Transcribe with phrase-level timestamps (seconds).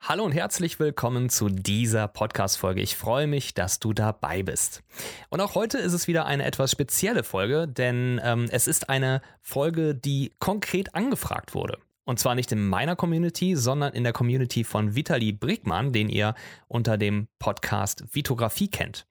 [0.00, 2.80] Hallo und herzlich willkommen zu dieser Podcast-Folge.
[2.80, 4.82] Ich freue mich, dass du dabei bist.
[5.28, 9.20] Und auch heute ist es wieder eine etwas spezielle Folge, denn ähm, es ist eine
[9.42, 11.78] Folge, die konkret angefragt wurde.
[12.04, 16.34] Und zwar nicht in meiner Community, sondern in der Community von Vitali Brickmann, den ihr
[16.68, 19.06] unter dem Podcast Vitografie kennt.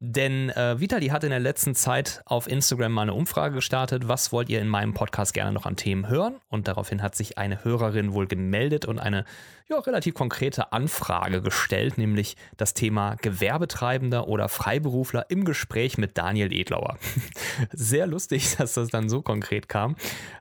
[0.00, 4.32] Denn äh, Vitali hat in der letzten Zeit auf Instagram mal eine Umfrage gestartet, was
[4.32, 6.36] wollt ihr in meinem Podcast gerne noch an Themen hören?
[6.48, 9.24] Und daraufhin hat sich eine Hörerin wohl gemeldet und eine
[9.68, 16.52] ja, relativ konkrete Anfrage gestellt, nämlich das Thema Gewerbetreibender oder Freiberufler im Gespräch mit Daniel
[16.52, 16.98] Edlauer.
[17.72, 19.96] Sehr lustig, dass das dann so konkret kam.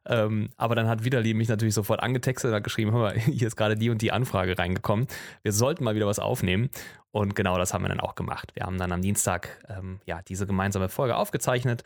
[0.05, 3.47] Ähm, aber dann hat Vitali mich natürlich sofort angetextet und hat geschrieben, hör mal, hier
[3.47, 5.07] ist gerade die und die Anfrage reingekommen.
[5.41, 6.69] Wir sollten mal wieder was aufnehmen.
[7.15, 8.51] Und genau das haben wir dann auch gemacht.
[8.55, 11.85] Wir haben dann am Dienstag ähm, ja, diese gemeinsame Folge aufgezeichnet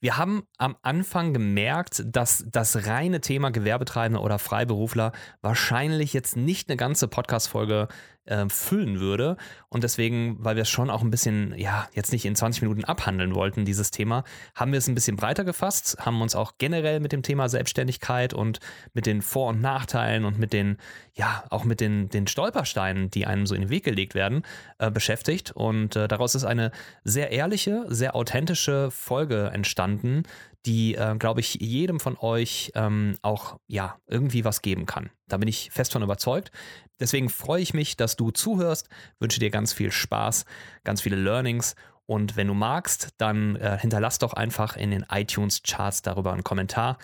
[0.00, 5.12] wir haben am Anfang gemerkt, dass das reine Thema Gewerbetreibende oder Freiberufler
[5.42, 7.88] wahrscheinlich jetzt nicht eine ganze Podcast-Folge
[8.26, 9.36] äh, füllen würde.
[9.68, 12.84] Und deswegen, weil wir es schon auch ein bisschen, ja, jetzt nicht in 20 Minuten
[12.84, 17.00] abhandeln wollten, dieses Thema, haben wir es ein bisschen breiter gefasst, haben uns auch generell
[17.00, 18.60] mit dem Thema Selbstständigkeit und
[18.94, 20.76] mit den Vor- und Nachteilen und mit den,
[21.14, 24.42] ja, auch mit den, den Stolpersteinen, die einem so in den Weg gelegt werden,
[24.78, 25.52] äh, beschäftigt.
[25.52, 26.72] Und äh, daraus ist eine
[27.04, 30.24] sehr ehrliche, sehr authentische Folge entstanden,
[30.66, 35.10] die, äh, glaube ich, jedem von euch ähm, auch ja irgendwie was geben kann.
[35.28, 36.50] Da bin ich fest von überzeugt.
[36.98, 38.88] Deswegen freue ich mich, dass du zuhörst,
[39.18, 40.44] wünsche dir ganz viel Spaß,
[40.84, 41.74] ganz viele Learnings
[42.10, 46.98] und wenn du magst, dann äh, hinterlass doch einfach in den iTunes-Charts darüber einen Kommentar.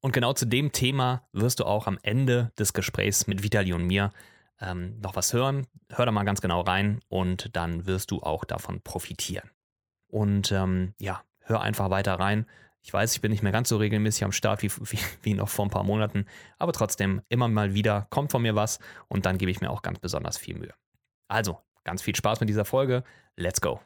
[0.00, 3.86] Und genau zu dem Thema wirst du auch am Ende des Gesprächs mit Vitali und
[3.86, 4.12] mir
[4.60, 5.68] ähm, noch was hören.
[5.90, 9.48] Hör da mal ganz genau rein und dann wirst du auch davon profitieren.
[10.08, 12.44] Und ähm, ja, hör einfach weiter rein.
[12.82, 15.48] Ich weiß, ich bin nicht mehr ganz so regelmäßig am Start wie, wie, wie, noch
[15.48, 16.26] vor ein paar Monaten,
[16.58, 19.82] aber trotzdem immer mal wieder kommt von mir was und dann gebe ich mir auch
[19.82, 20.74] ganz besonders viel Mühe.
[21.28, 23.04] Also, ganz viel Spaß mit dieser Folge.
[23.36, 23.80] Let's go.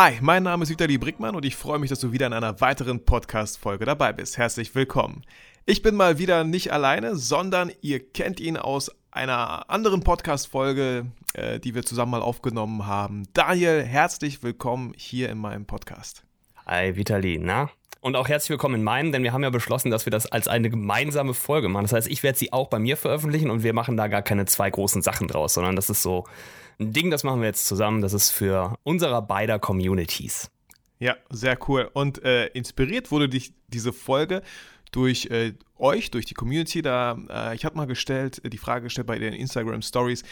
[0.00, 2.60] Hi, mein Name ist Vitali Brickmann und ich freue mich, dass du wieder in einer
[2.60, 4.38] weiteren Podcast-Folge dabei bist.
[4.38, 5.24] Herzlich willkommen.
[5.66, 11.58] Ich bin mal wieder nicht alleine, sondern ihr kennt ihn aus einer anderen Podcast-Folge, äh,
[11.58, 13.24] die wir zusammen mal aufgenommen haben.
[13.32, 16.22] Daniel, herzlich willkommen hier in meinem Podcast.
[16.64, 17.68] Hi, Vitali, na?
[18.00, 20.46] Und auch herzlich willkommen in meinem, denn wir haben ja beschlossen, dass wir das als
[20.46, 21.82] eine gemeinsame Folge machen.
[21.82, 24.46] Das heißt, ich werde sie auch bei mir veröffentlichen und wir machen da gar keine
[24.46, 26.22] zwei großen Sachen draus, sondern das ist so
[26.80, 28.02] ein Ding, das machen wir jetzt zusammen.
[28.02, 30.50] Das ist für unserer beider Communities.
[30.98, 31.90] Ja, sehr cool.
[31.92, 34.42] Und äh, inspiriert wurde dich diese Folge
[34.90, 36.82] durch äh, euch, durch die Community.
[36.82, 40.24] Da äh, ich habe mal gestellt, äh, die Frage gestellt bei den Instagram Stories,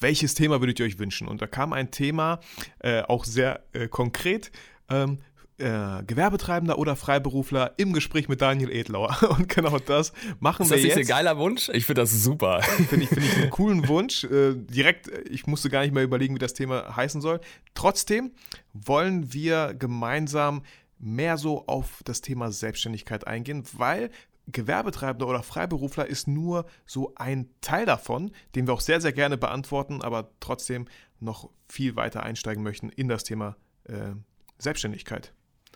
[0.00, 1.28] welches Thema würdet ihr euch wünschen?
[1.28, 2.40] Und da kam ein Thema
[2.80, 4.50] äh, auch sehr äh, konkret.
[4.88, 5.18] Ähm,
[5.58, 9.16] äh, Gewerbetreibender oder Freiberufler im Gespräch mit Daniel Edlauer.
[9.38, 10.84] Und genau das machen wir jetzt.
[10.84, 11.68] Ist das nicht ein geiler Wunsch?
[11.68, 12.62] Ich finde das super.
[12.88, 14.24] Finde ich, find ich einen coolen Wunsch.
[14.24, 17.40] Äh, direkt, ich musste gar nicht mehr überlegen, wie das Thema heißen soll.
[17.74, 18.32] Trotzdem
[18.72, 20.62] wollen wir gemeinsam
[20.98, 24.10] mehr so auf das Thema Selbstständigkeit eingehen, weil
[24.46, 29.38] Gewerbetreibender oder Freiberufler ist nur so ein Teil davon, den wir auch sehr, sehr gerne
[29.38, 30.86] beantworten, aber trotzdem
[31.20, 34.12] noch viel weiter einsteigen möchten in das Thema äh,
[34.58, 35.32] Selbstständigkeit.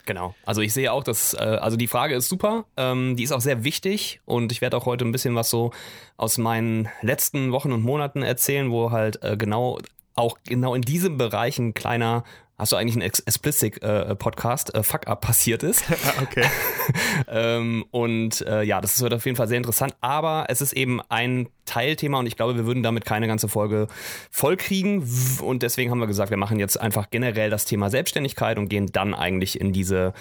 [0.09, 0.35] Genau.
[0.47, 3.43] Also ich sehe auch, dass, äh, also die Frage ist super, ähm, die ist auch
[3.43, 5.71] sehr wichtig und ich werde auch heute ein bisschen was so
[6.17, 9.79] aus meinen letzten Wochen und Monaten erzählen, wo halt äh, genau
[10.15, 12.25] auch genau in diesem Bereich ein kleiner
[12.59, 15.85] hast du eigentlich einen Explicit-Podcast, äh, Fuck-Up passiert ist.
[16.23, 16.45] okay.
[17.29, 21.01] ähm, und äh, ja, das wird auf jeden Fall sehr interessant, aber es ist eben
[21.09, 23.87] ein Teilthema und ich glaube, wir würden damit keine ganze Folge
[24.31, 25.09] vollkriegen.
[25.41, 28.87] Und deswegen haben wir gesagt, wir machen jetzt einfach generell das Thema Selbstständigkeit und gehen
[28.87, 30.13] dann eigentlich in diese,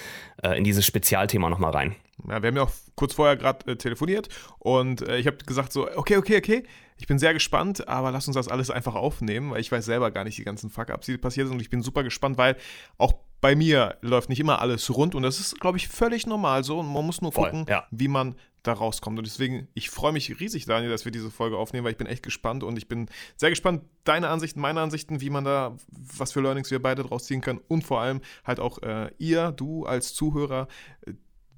[0.42, 1.96] äh, in dieses Spezialthema nochmal rein.
[2.26, 5.72] Ja, wir haben ja auch kurz vorher gerade äh, telefoniert und äh, ich habe gesagt
[5.72, 6.62] so, okay, okay, okay,
[6.96, 10.10] ich bin sehr gespannt, aber lass uns das alles einfach aufnehmen, weil ich weiß selber
[10.10, 12.56] gar nicht die ganzen Fuck-Ups, die passiert sind und ich bin super gespannt, weil
[12.96, 16.64] auch bei mir läuft nicht immer alles rund und das ist, glaube ich, völlig normal
[16.64, 17.86] so und man muss nur Voll, gucken, ja.
[17.92, 18.34] wie man
[18.64, 19.18] da rauskommt.
[19.18, 22.08] Und deswegen, ich freue mich riesig, Daniel, dass wir diese Folge aufnehmen, weil ich bin
[22.08, 25.76] echt gespannt und ich bin sehr gespannt, deine Ansichten, meine Ansichten, wie man da,
[26.16, 29.52] was für Learnings wir beide draus ziehen können und vor allem halt auch äh, ihr,
[29.52, 30.66] du als Zuhörer,
[31.06, 31.12] äh,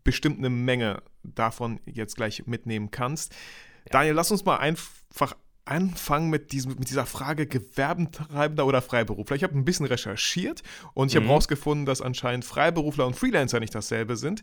[0.04, 3.32] bestimmt eine Menge davon jetzt gleich mitnehmen kannst.
[3.32, 3.92] Ja.
[3.92, 5.34] Daniel, lass uns mal einfach
[5.70, 9.36] anfangen mit, diesem, mit dieser Frage Gewerbentreibender oder Freiberufler.
[9.36, 10.62] Ich habe ein bisschen recherchiert
[10.94, 11.20] und ich mhm.
[11.20, 14.42] habe herausgefunden, dass anscheinend Freiberufler und Freelancer nicht dasselbe sind.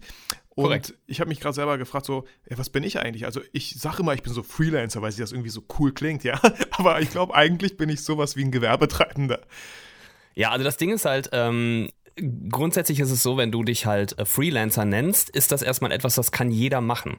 [0.56, 0.94] Und Korrekt.
[1.06, 3.25] ich habe mich gerade selber gefragt, so, ja, was bin ich eigentlich?
[3.25, 6.24] Also ich sage immer, ich bin so Freelancer, weil sich das irgendwie so cool klingt,
[6.24, 6.39] ja.
[6.71, 9.42] Aber ich glaube, eigentlich bin ich sowas wie ein Gewerbetreibender.
[10.33, 11.89] Ja, also das Ding ist halt, ähm,
[12.50, 16.16] grundsätzlich ist es so, wenn du dich halt äh, Freelancer nennst, ist das erstmal etwas,
[16.16, 17.18] das kann jeder machen.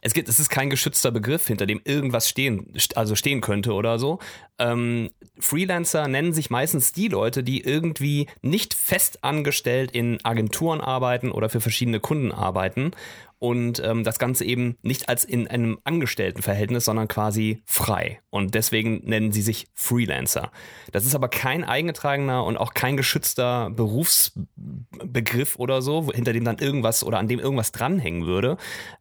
[0.00, 3.98] Es gibt, es ist kein geschützter Begriff, hinter dem irgendwas stehen, also stehen könnte oder
[3.98, 4.18] so.
[4.58, 11.30] Ähm, Freelancer nennen sich meistens die Leute, die irgendwie nicht fest angestellt in Agenturen arbeiten
[11.30, 12.92] oder für verschiedene Kunden arbeiten
[13.38, 18.20] und ähm, das Ganze eben nicht als in einem Angestelltenverhältnis, sondern quasi frei.
[18.30, 20.50] Und deswegen nennen sie sich Freelancer.
[20.92, 26.58] Das ist aber kein eingetragener und auch kein geschützter Berufsbegriff oder so, hinter dem dann
[26.58, 28.56] irgendwas oder an dem irgendwas dranhängen würde.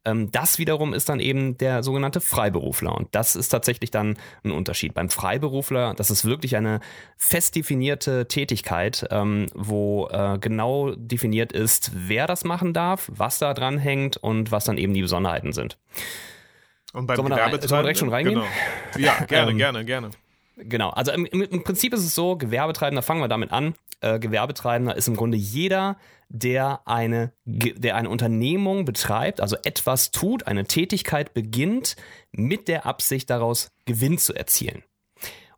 [0.06, 2.96] Ähm, das wiederum ist dann eben der sogenannte Freiberufler.
[2.96, 4.94] Und das ist tatsächlich dann ein Unterschied.
[4.94, 6.80] Beim Freiberufler, das ist wirklich eine
[7.18, 13.54] fest definierte Tätigkeit, ähm, wo äh, genau definiert ist, wer das machen darf, was da
[13.54, 15.78] dranhängt und was dann eben die Besonderheiten sind.
[16.94, 18.36] Und beim Sollen wir da direkt schon reingehen?
[18.36, 18.48] Genau.
[18.98, 20.10] Ja, gerne, ähm, gerne, gerne.
[20.58, 23.76] Genau, also im, im, Prinzip ist es so, Gewerbetreibender, fangen wir damit an.
[24.02, 25.98] Äh, Gewerbetreibender ist im Grunde jeder,
[26.30, 31.96] der eine, der eine Unternehmung betreibt, also etwas tut, eine Tätigkeit beginnt,
[32.32, 34.84] mit der Absicht daraus Gewinn zu erzielen.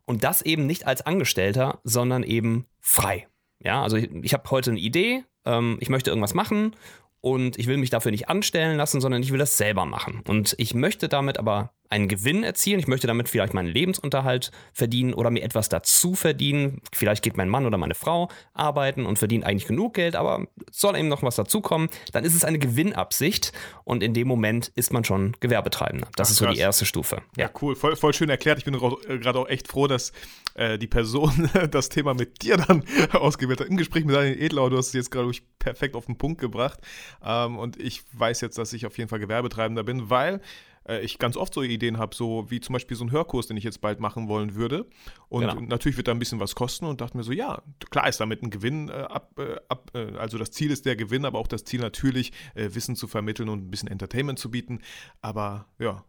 [0.04, 3.26] Und das eben nicht als Angestellter, sondern eben frei.
[3.58, 6.76] Ja, also ich, ich habe heute eine Idee, ähm, ich möchte irgendwas machen
[7.20, 10.22] und ich will mich dafür nicht anstellen lassen, sondern ich will das selber machen.
[10.26, 12.78] Und ich möchte damit aber einen Gewinn erzielen.
[12.78, 16.80] Ich möchte damit vielleicht meinen Lebensunterhalt verdienen oder mir etwas dazu verdienen.
[16.92, 20.96] Vielleicht geht mein Mann oder meine Frau arbeiten und verdient eigentlich genug Geld, aber soll
[20.96, 21.88] eben noch was dazukommen.
[22.12, 23.52] Dann ist es eine Gewinnabsicht
[23.82, 26.08] und in dem Moment ist man schon Gewerbetreibender.
[26.14, 27.22] Das Ach, ist so die erste Stufe.
[27.36, 27.74] Ja, ja cool.
[27.74, 28.58] Voll, voll, schön erklärt.
[28.58, 30.12] Ich bin äh, gerade auch echt froh, dass
[30.54, 33.66] äh, die Person das Thema mit dir dann ausgewählt hat.
[33.66, 36.78] Im Gespräch mit Daniel Edlau, du hast es jetzt gerade perfekt auf den Punkt gebracht.
[37.24, 40.40] Ähm, und ich weiß jetzt, dass ich auf jeden Fall Gewerbetreibender bin, weil
[40.88, 43.56] äh, ich ganz oft so Ideen habe, so wie zum Beispiel so ein Hörkurs, den
[43.56, 44.86] ich jetzt bald machen wollen würde.
[45.28, 45.60] Und genau.
[45.60, 48.42] natürlich wird da ein bisschen was kosten und dachte mir so, ja, klar ist damit
[48.42, 51.48] ein Gewinn äh, ab, äh, ab äh, also das Ziel ist der Gewinn, aber auch
[51.48, 54.80] das Ziel natürlich, äh, Wissen zu vermitteln und ein bisschen Entertainment zu bieten.
[55.20, 56.04] Aber ja,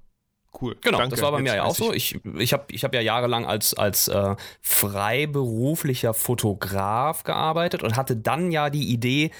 [0.59, 0.75] Cool.
[0.81, 1.15] Genau, Danke.
[1.15, 1.93] das war bei mir ja auch so.
[1.93, 8.17] Ich, ich habe ich hab ja jahrelang als, als äh, freiberuflicher Fotograf gearbeitet und hatte
[8.17, 9.31] dann ja die Idee,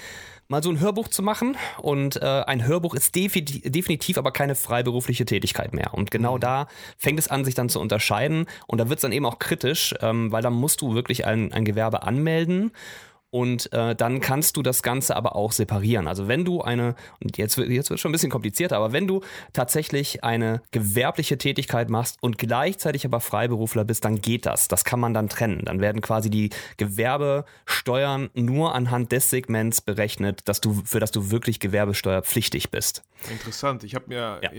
[0.52, 1.56] mal so ein Hörbuch zu machen.
[1.78, 5.94] Und äh, ein Hörbuch ist definitiv aber keine freiberufliche Tätigkeit mehr.
[5.94, 6.40] Und genau mhm.
[6.40, 6.68] da
[6.98, 8.46] fängt es an, sich dann zu unterscheiden.
[8.68, 11.52] Und da wird es dann eben auch kritisch, ähm, weil da musst du wirklich ein,
[11.52, 12.70] ein Gewerbe anmelden.
[13.34, 16.06] Und äh, dann kannst du das Ganze aber auch separieren.
[16.06, 19.06] Also wenn du eine, und jetzt, jetzt wird es schon ein bisschen komplizierter, aber wenn
[19.06, 19.22] du
[19.54, 24.68] tatsächlich eine gewerbliche Tätigkeit machst und gleichzeitig aber Freiberufler bist, dann geht das.
[24.68, 25.62] Das kann man dann trennen.
[25.64, 31.30] Dann werden quasi die Gewerbesteuern nur anhand des Segments berechnet, dass du, für das du
[31.30, 33.02] wirklich gewerbesteuerpflichtig bist.
[33.30, 33.84] Interessant.
[33.84, 34.50] Ich habe mir, ja.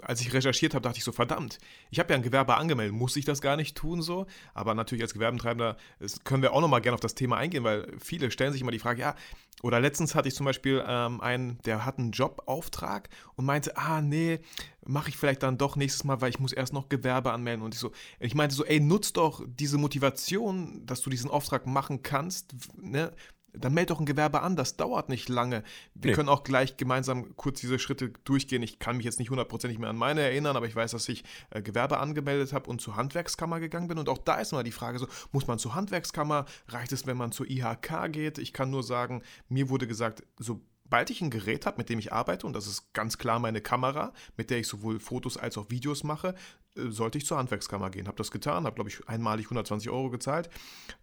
[0.00, 1.58] als ich recherchiert habe, dachte ich so, verdammt,
[1.90, 4.26] ich habe ja ein Gewerbe angemeldet, muss ich das gar nicht tun so?
[4.54, 5.76] Aber natürlich als Gewerbentreibender
[6.24, 8.70] können wir auch nochmal gerne auf das Thema eingehen, weil viele viele stellen sich immer
[8.70, 9.14] die Frage, ja,
[9.62, 14.00] oder letztens hatte ich zum Beispiel ähm, einen, der hat einen Jobauftrag und meinte, ah,
[14.00, 14.40] nee,
[14.84, 17.64] mache ich vielleicht dann doch nächstes Mal, weil ich muss erst noch Gewerbe anmelden.
[17.64, 21.66] Und ich so, ich meinte so, ey, nutz doch diese Motivation, dass du diesen Auftrag
[21.66, 23.12] machen kannst, ne?
[23.52, 25.62] Dann meld doch ein Gewerbe an, das dauert nicht lange.
[25.94, 26.14] Wir nee.
[26.14, 28.62] können auch gleich gemeinsam kurz diese Schritte durchgehen.
[28.62, 31.24] Ich kann mich jetzt nicht hundertprozentig mehr an meine erinnern, aber ich weiß, dass ich
[31.50, 33.98] äh, Gewerbe angemeldet habe und zur Handwerkskammer gegangen bin.
[33.98, 36.46] Und auch da ist mal die Frage so, muss man zur Handwerkskammer?
[36.68, 38.38] Reicht es, wenn man zur IHK geht?
[38.38, 42.12] Ich kann nur sagen, mir wurde gesagt, sobald ich ein Gerät habe, mit dem ich
[42.12, 45.68] arbeite, und das ist ganz klar meine Kamera, mit der ich sowohl Fotos als auch
[45.68, 46.34] Videos mache,
[46.74, 48.06] sollte ich zur Handwerkskammer gehen.
[48.06, 50.48] Habe das getan, habe, glaube ich, einmalig 120 Euro gezahlt.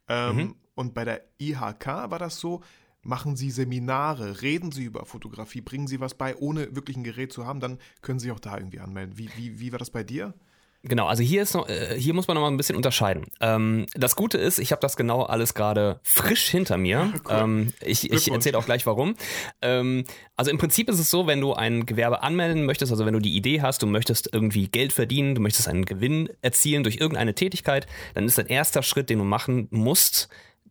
[0.08, 0.56] Ähm, mhm.
[0.76, 2.62] Und bei der IHK war das so,
[3.02, 7.32] machen Sie Seminare, reden Sie über Fotografie, bringen Sie was bei, ohne wirklich ein Gerät
[7.32, 9.18] zu haben, dann können Sie sich auch da irgendwie anmelden.
[9.18, 10.34] Wie, wie, wie war das bei dir?
[10.82, 13.26] Genau, also hier ist noch, äh, hier muss man noch mal ein bisschen unterscheiden.
[13.42, 17.12] Ähm, das Gute ist, ich habe das genau alles gerade frisch hinter mir.
[17.26, 17.36] Cool.
[17.38, 19.16] Ähm, ich ich erzähle auch gleich warum.
[19.62, 20.06] Ähm,
[20.38, 23.20] also im Prinzip ist es so, wenn du ein Gewerbe anmelden möchtest, also wenn du
[23.20, 27.36] die Idee hast, du möchtest irgendwie Geld verdienen, du möchtest einen Gewinn erzielen durch irgendeine
[27.36, 30.30] Tätigkeit, dann ist dein erster Schritt, den du machen musst,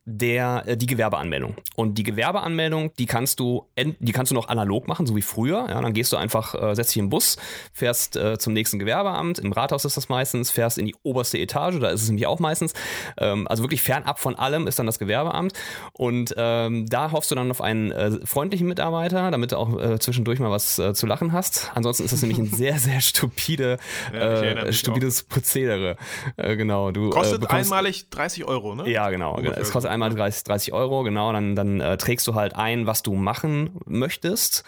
[0.08, 1.56] der äh, die Gewerbeanmeldung.
[1.76, 5.66] Und die Gewerbeanmeldung, die kannst du die kannst du noch analog machen, so wie früher.
[5.68, 7.36] Ja, dann gehst du einfach, äh, setzt dich im Bus,
[7.72, 11.78] fährst äh, zum nächsten Gewerbeamt, im Rathaus ist das meistens, fährst in die oberste Etage,
[11.78, 12.72] da ist es nämlich auch meistens.
[13.18, 15.52] Ähm, also wirklich fernab von allem ist dann das Gewerbeamt.
[15.92, 19.98] Und ähm, da hoffst du dann auf einen äh, freundlichen Mitarbeiter, damit du auch äh,
[19.98, 21.70] zwischendurch mal was äh, zu lachen hast.
[21.74, 23.78] Ansonsten ist das nämlich ein sehr, sehr stupide,
[24.12, 25.28] ja, äh, stupides auch.
[25.28, 25.96] Prozedere.
[26.36, 26.90] Äh, genau.
[26.90, 28.88] Du, kostet bekommst, einmalig 30 Euro, ne?
[28.88, 29.38] Ja, genau.
[29.38, 33.02] Es kostet einmal 30, 30 Euro, genau, dann, dann äh, trägst du halt ein, was
[33.02, 34.64] du machen möchtest.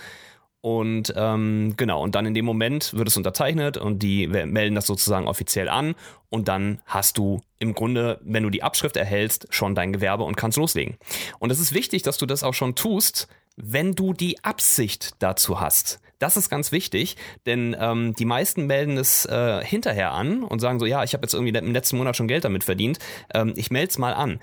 [0.62, 4.86] Und ähm, genau, und dann in dem Moment wird es unterzeichnet und die melden das
[4.86, 5.94] sozusagen offiziell an
[6.28, 10.36] und dann hast du im Grunde, wenn du die Abschrift erhältst, schon dein Gewerbe und
[10.36, 10.98] kannst loslegen.
[11.38, 15.60] Und es ist wichtig, dass du das auch schon tust, wenn du die Absicht dazu
[15.60, 16.00] hast.
[16.18, 20.78] Das ist ganz wichtig, denn ähm, die meisten melden es äh, hinterher an und sagen
[20.78, 22.98] so, ja, ich habe jetzt irgendwie im letzten Monat schon Geld damit verdient,
[23.32, 24.38] ähm, ich melde es mal an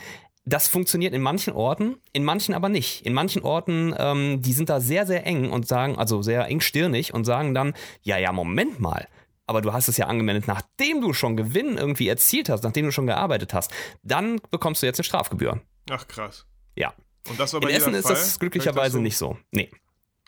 [0.48, 3.06] das funktioniert in manchen Orten, in manchen aber nicht.
[3.06, 7.14] In manchen Orten, ähm, die sind da sehr, sehr eng und sagen, also sehr engstirnig
[7.14, 9.08] und sagen dann, ja, ja, Moment mal.
[9.46, 12.92] Aber du hast es ja angemeldet, nachdem du schon Gewinn irgendwie erzielt hast, nachdem du
[12.92, 13.72] schon gearbeitet hast.
[14.04, 15.62] Dann bekommst du jetzt eine Strafgebühr.
[15.90, 16.46] Ach, krass.
[16.76, 16.94] Ja.
[17.30, 18.16] Und das war bei In Essen ist Fall?
[18.16, 19.00] das glücklicherweise das so?
[19.02, 19.38] nicht so.
[19.52, 19.70] Nee.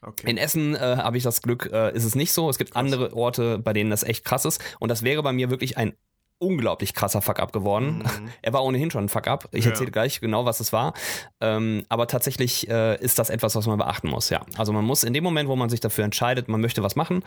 [0.01, 0.29] Okay.
[0.29, 2.49] In Essen äh, habe ich das Glück, äh, ist es nicht so.
[2.49, 4.61] Es gibt andere Orte, bei denen das echt krass ist.
[4.79, 5.93] Und das wäre bei mir wirklich ein
[6.39, 7.99] unglaublich krasser Fuck-up geworden.
[7.99, 8.29] Mhm.
[8.41, 9.49] Er war ohnehin schon ein Fuck-up.
[9.51, 9.71] Ich Ja.
[9.71, 10.93] erzähle gleich genau, was es war.
[11.41, 14.45] Ähm, aber tatsächlich äh, ist das etwas, was man beachten muss, ja.
[14.57, 17.23] Also man muss in dem Moment, wo man sich dafür entscheidet, man möchte was machen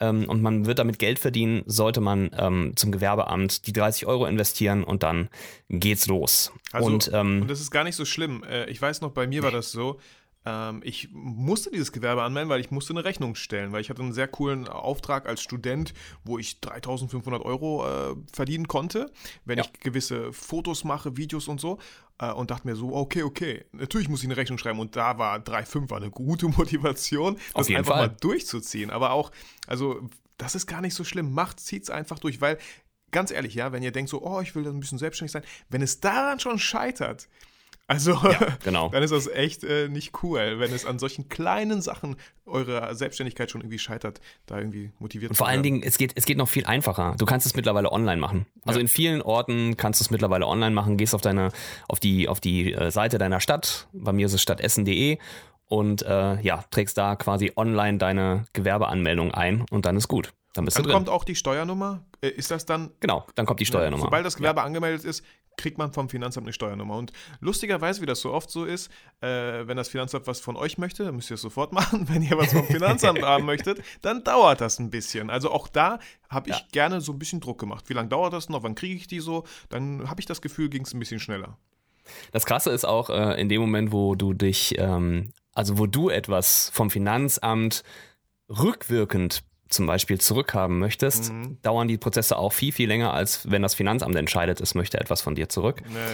[0.00, 4.26] ähm, und man wird damit Geld verdienen, sollte man ähm, zum Gewerbeamt die 30 Euro
[4.26, 5.28] investieren und dann
[5.68, 6.52] geht's los.
[6.72, 8.44] Also, und ähm, Und das ist gar nicht so schlimm.
[8.44, 9.98] Äh, Ich weiß noch, bei mir war das so.
[10.44, 14.02] Ähm, Ich musste dieses Gewerbe anmelden, weil ich musste eine Rechnung stellen, weil ich hatte
[14.02, 15.94] einen sehr coolen Auftrag als Student,
[16.24, 19.10] wo ich 3.500 Euro äh, verdienen konnte,
[19.44, 19.64] wenn Ja.
[19.64, 21.78] ich gewisse Fotos mache, Videos und so.
[22.18, 24.78] Äh, Und dachte mir so, okay, okay, natürlich muss ich eine Rechnung schreiben.
[24.80, 28.08] Und da war 3,5 war eine gute Motivation, das einfach Fall.
[28.08, 28.90] mal durchzuziehen.
[28.90, 29.30] Aber auch,
[29.66, 30.08] also
[30.38, 31.32] das ist gar nicht so schlimm.
[31.32, 32.58] Macht, zieht's einfach durch, weil
[33.12, 35.44] ganz ehrlich, ja, wenn ihr denkt so, oh, ich will dann ein bisschen selbstständig sein,
[35.68, 37.28] wenn es daran schon scheitert,
[37.92, 38.18] also
[38.64, 38.88] genau.
[38.88, 43.50] dann ist das echt äh, nicht cool, wenn es an solchen kleinen Sachen eurer Selbstständigkeit
[43.50, 45.80] schon irgendwie scheitert, da irgendwie motiviert Und vor zu allen werden.
[45.80, 47.14] Dingen, es geht, es geht noch viel einfacher.
[47.18, 48.46] Du kannst es mittlerweile online machen.
[48.64, 48.82] Also Ja.
[48.82, 50.96] in vielen Orten kannst du es mittlerweile online machen.
[50.96, 51.50] Gehst auf deine,
[51.88, 53.88] auf die, auf die äh, Seite deiner Stadt.
[53.92, 55.18] Bei mir ist es stadtessen.de
[55.66, 60.32] und äh, ja, trägst da quasi online deine Gewerbeanmeldung ein und dann ist gut.
[60.54, 60.96] Dann bist Dann du drin.
[60.96, 62.04] kommt auch die Steuernummer.
[62.20, 64.04] Äh, ist das dann genau, dann kommt die Steuernummer.
[64.04, 65.24] Sobald das Gewerbe angemeldet ist,
[65.56, 66.96] kriegt man vom Finanzamt eine Steuernummer.
[66.96, 68.90] Und lustigerweise, wie das so oft so ist,
[69.20, 72.08] äh, wenn das Finanzamt was von euch möchte, dann müsst ihr es sofort machen.
[72.08, 75.30] Wenn ihr was vom Finanzamt haben möchtet, dann dauert das ein bisschen.
[75.30, 76.62] Also auch da habe ich Ja.
[76.72, 77.88] gerne so ein bisschen Druck gemacht.
[77.88, 78.62] Wie lange dauert das noch?
[78.62, 79.44] Wann kriege ich die so?
[79.68, 81.56] Dann habe ich das Gefühl, ging es ein bisschen schneller.
[82.32, 86.08] Das Krasse ist auch äh, in dem Moment, wo du dich, ähm, also wo du
[86.08, 87.84] etwas vom Finanzamt
[88.48, 89.42] rückwirkend
[89.72, 91.58] zum Beispiel zurückhaben möchtest, Mhm.
[91.62, 95.22] dauern die Prozesse auch viel, viel länger, als wenn das Finanzamt entscheidet, es möchte etwas
[95.22, 95.82] von dir zurück.
[95.88, 96.06] Naja.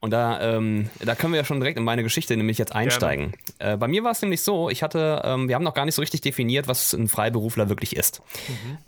[0.00, 3.32] Und da, ähm, da können wir ja schon direkt in meine Geschichte nämlich jetzt einsteigen.
[3.58, 5.94] Äh, bei mir war es nämlich so, ich hatte, ähm, wir haben noch gar nicht
[5.94, 8.20] so richtig definiert, was ein Freiberufler wirklich ist.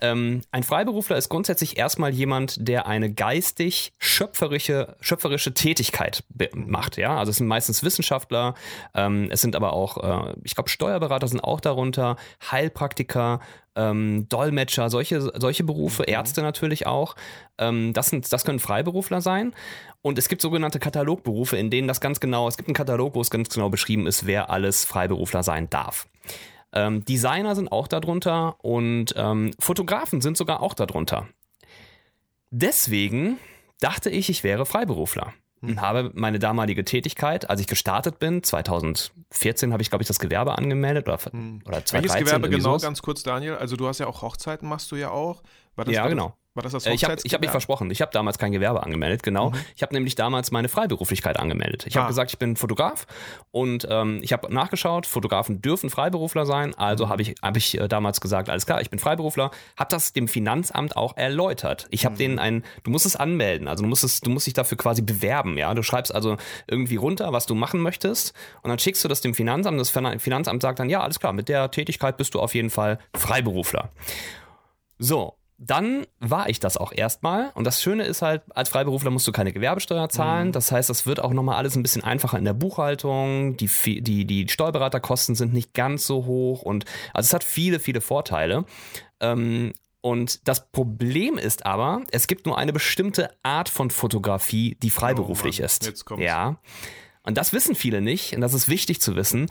[0.02, 6.98] Ähm, ein Freiberufler ist grundsätzlich erstmal jemand, der eine geistig schöpferische, schöpferische Tätigkeit be- macht.
[6.98, 8.54] Ja, also es sind meistens Wissenschaftler,
[8.94, 12.16] ähm, es sind aber auch, äh, ich glaube, Steuerberater sind auch darunter,
[12.50, 13.40] Heilpraktiker,
[13.76, 17.14] ähm, Dolmetscher, solche, solche Berufe, Ärzte natürlich auch.
[17.58, 19.54] Ähm, das, sind, das können Freiberufler sein.
[20.02, 23.20] Und es gibt sogenannte Katalogberufe, in denen das ganz genau, es gibt einen Katalog, wo
[23.20, 26.08] es ganz genau beschrieben ist, wer alles Freiberufler sein darf.
[26.72, 31.28] Ähm, Designer sind auch darunter und ähm, Fotografen sind sogar auch darunter.
[32.50, 33.38] Deswegen
[33.80, 35.32] dachte ich, ich wäre Freiberufler
[35.68, 40.18] und habe meine damalige Tätigkeit, als ich gestartet bin, 2014 habe ich, glaube ich, das
[40.18, 42.02] Gewerbe angemeldet oder, oder 2013.
[42.02, 42.82] Welches Gewerbe genau, sowas.
[42.82, 43.56] ganz kurz, Daniel?
[43.56, 45.42] Also du hast ja auch Hochzeiten, machst du ja auch.
[45.76, 46.34] War das, Ja, genau.
[46.54, 47.90] War das das Äh, Ich habe ich hab mich versprochen.
[47.90, 49.52] Ich habe damals kein Gewerbe angemeldet, genau.
[49.74, 51.86] Ich habe nämlich damals meine Freiberuflichkeit angemeldet.
[51.86, 52.00] Ich Ah.
[52.00, 53.06] habe gesagt, ich bin Fotograf
[53.50, 56.74] und ähm, ich habe nachgeschaut, Fotografen dürfen Freiberufler sein.
[56.74, 59.50] Also habe ich, hab ich äh, damals gesagt, alles klar, ich bin Freiberufler.
[59.76, 61.88] Habe das dem Finanzamt auch erläutert.
[61.90, 64.54] Ich habe denen ein, du musst es anmelden, also du musst es, du musst dich
[64.54, 65.58] dafür quasi bewerben.
[65.58, 69.20] Ja, du schreibst also irgendwie runter, was du machen möchtest und dann schickst du das
[69.20, 69.78] dem Finanzamt.
[69.78, 72.70] Das Finan- Finanzamt sagt dann, ja, alles klar, mit der Tätigkeit bist du auf jeden
[72.70, 73.90] Fall Freiberufler.
[74.98, 77.50] So, dann war ich das auch erstmal.
[77.54, 80.52] Und das Schöne ist halt, als Freiberufler musst du keine Gewerbesteuer zahlen.
[80.52, 83.56] Das heißt, das wird auch nochmal alles ein bisschen einfacher in der Buchhaltung.
[83.56, 83.70] Die,
[84.02, 86.62] die, die Steuerberaterkosten sind nicht ganz so hoch.
[86.62, 86.84] Und
[87.14, 88.64] also es hat viele, viele Vorteile.
[89.20, 89.72] Ähm,
[90.02, 95.58] und das Problem ist aber, es gibt nur eine bestimmte Art von Fotografie, die freiberuflich
[95.58, 95.86] Oh Mann, ist.
[95.86, 96.24] jetzt kommt's.
[96.24, 96.58] Ja.
[97.22, 98.34] Und das wissen viele nicht.
[98.34, 99.46] Und das ist wichtig zu wissen.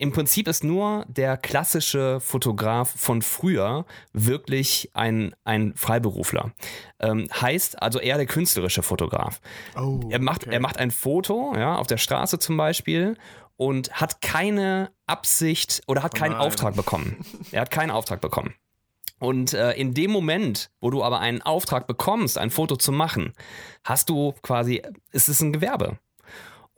[0.00, 6.52] Im Prinzip ist nur der klassische Fotograf von früher wirklich ein, ein Freiberufler.
[7.00, 9.42] Ähm, heißt also eher der künstlerische Fotograf.
[9.76, 10.54] Oh, Er macht, okay.
[10.54, 13.18] er macht ein Foto, ja, auf der Straße zum Beispiel
[13.56, 16.40] und hat keine Absicht oder hat keinen nein.
[16.40, 17.18] Auftrag bekommen.
[17.52, 18.54] Er hat keinen Auftrag bekommen.
[19.18, 23.34] Und äh, in dem Moment, wo du aber einen Auftrag bekommst, ein Foto zu machen,
[23.84, 24.80] hast du quasi,
[25.12, 25.98] ist es ein Gewerbe.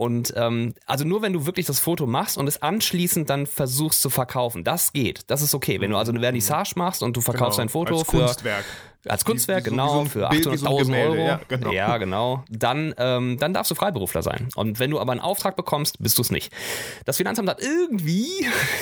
[0.02, 4.02] Und ähm, also nur wenn du wirklich das Foto machst und es anschließend dann versuchst
[4.02, 5.20] zu verkaufen, das geht.
[5.28, 5.80] Das ist okay.
[5.80, 8.64] Wenn du also eine Vernissage machst und du verkaufst Genau, ein Foto als für Kunstwerk.
[9.08, 11.26] Als Kunstwerk, Wie- wie so- genau, so für Bild, wie so ein 800.000 Gemälde, Euro.
[11.26, 11.72] ja, genau.
[11.72, 12.44] Ja, genau.
[12.48, 14.48] Dann, ähm, dann darfst du Freiberufler sein.
[14.54, 16.52] Und wenn du aber einen Auftrag bekommst, bist du es nicht.
[17.04, 18.28] Das Finanzamt hat irgendwie,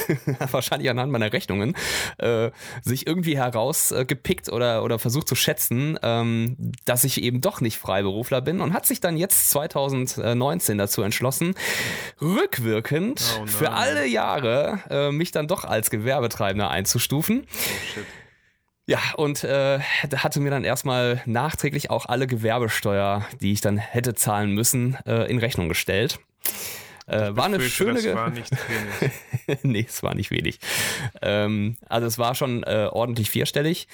[0.50, 1.74] wahrscheinlich anhand meiner Rechnungen,
[2.18, 2.50] äh,
[2.82, 8.40] sich irgendwie herausgepickt oder, oder versucht zu schätzen, ähm, dass ich eben doch nicht Freiberufler
[8.40, 11.54] bin und hat sich dann jetzt 2019 dazu entschlossen,
[12.20, 17.46] rückwirkend Oh für alle Jahre äh, mich dann doch als Gewerbetreibender einzustufen.
[17.46, 18.04] Oh, shit.
[18.86, 23.78] Ja, und äh, da hatte mir dann erstmal nachträglich auch alle Gewerbesteuer, die ich dann
[23.78, 26.18] hätte zahlen müssen, äh, in Rechnung gestellt.
[27.06, 27.94] Äh, war eine Befürchte, schöne.
[27.94, 29.58] Das Ge- war nicht wenig.
[29.62, 30.58] nee, es war nicht wenig.
[31.22, 33.88] Ähm, also es war schon äh, ordentlich vierstellig.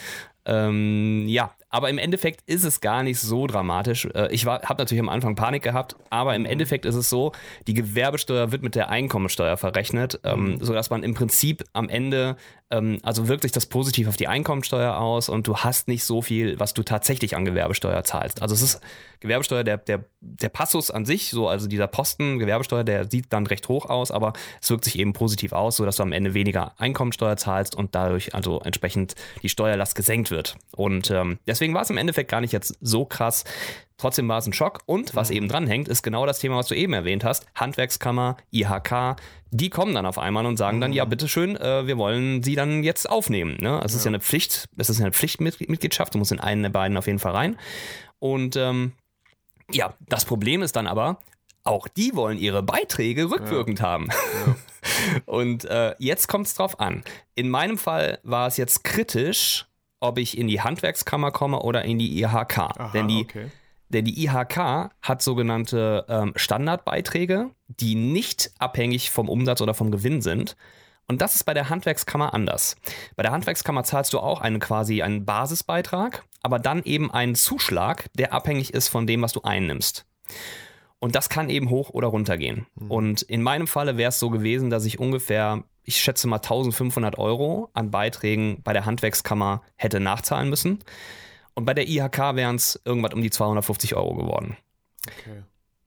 [0.46, 4.06] Ähm, ja, aber im Endeffekt ist es gar nicht so dramatisch.
[4.14, 7.32] Äh, ich habe natürlich am Anfang Panik gehabt, aber im Endeffekt ist es so,
[7.66, 12.36] die Gewerbesteuer wird mit der Einkommensteuer verrechnet, ähm, sodass man im Prinzip am Ende,
[12.70, 16.58] ähm, also wirklich das positiv auf die Einkommensteuer aus und du hast nicht so viel,
[16.60, 18.42] was du tatsächlich an Gewerbesteuer zahlst.
[18.42, 18.80] Also es ist
[19.20, 23.46] Gewerbesteuer, der, der, der Passus an sich, so also dieser Posten Gewerbesteuer, der sieht dann
[23.46, 26.74] recht hoch aus, aber es wirkt sich eben positiv aus, sodass du am Ende weniger
[26.78, 30.35] Einkommensteuer zahlst und dadurch also entsprechend die Steuerlast gesenkt wird.
[30.76, 33.44] Und ähm, deswegen war es im Endeffekt gar nicht jetzt so krass.
[33.98, 34.80] Trotzdem war es ein Schock.
[34.86, 37.46] Und was eben dranhängt, ist genau das Thema, was du eben erwähnt hast.
[37.54, 39.16] Handwerkskammer, IHK,
[39.50, 42.82] die kommen dann auf einmal und sagen dann, ja, bitteschön, äh, wir wollen sie dann
[42.82, 43.56] jetzt aufnehmen.
[43.60, 43.80] Ne?
[43.84, 46.70] Es ist ja eine Pflicht, es ist ja eine Pflichtmitgliedschaft, du musst in einen der
[46.70, 47.56] beiden auf jeden Fall rein.
[48.18, 48.92] Und ähm,
[49.70, 51.18] ja, das Problem ist dann aber,
[51.64, 54.08] auch die wollen ihre Beiträge rückwirkend haben.
[55.26, 57.02] Und äh, jetzt kommt es drauf an.
[57.34, 59.66] In meinem Fall war es jetzt kritisch,
[60.06, 62.58] ob ich in die Handwerkskammer komme oder in die IHK.
[62.58, 63.46] Aha, denn, die, okay.
[63.88, 70.22] denn die IHK hat sogenannte ähm, Standardbeiträge, die nicht abhängig vom Umsatz oder vom Gewinn
[70.22, 70.56] sind.
[71.08, 72.76] Und das ist bei der Handwerkskammer anders.
[73.14, 78.06] Bei der Handwerkskammer zahlst du auch einen quasi einen Basisbeitrag, aber dann eben einen Zuschlag,
[78.14, 80.04] der abhängig ist von dem, was du einnimmst.
[80.98, 82.66] Und das kann eben hoch oder runter gehen.
[82.88, 87.16] Und in meinem Falle wäre es so gewesen, dass ich ungefähr, ich schätze mal 1500
[87.16, 90.80] Euro an Beiträgen bei der Handwerkskammer hätte nachzahlen müssen.
[91.54, 94.56] Und bei der IHK wären es irgendwas um die 250 Euro geworden.
[95.06, 95.42] okay.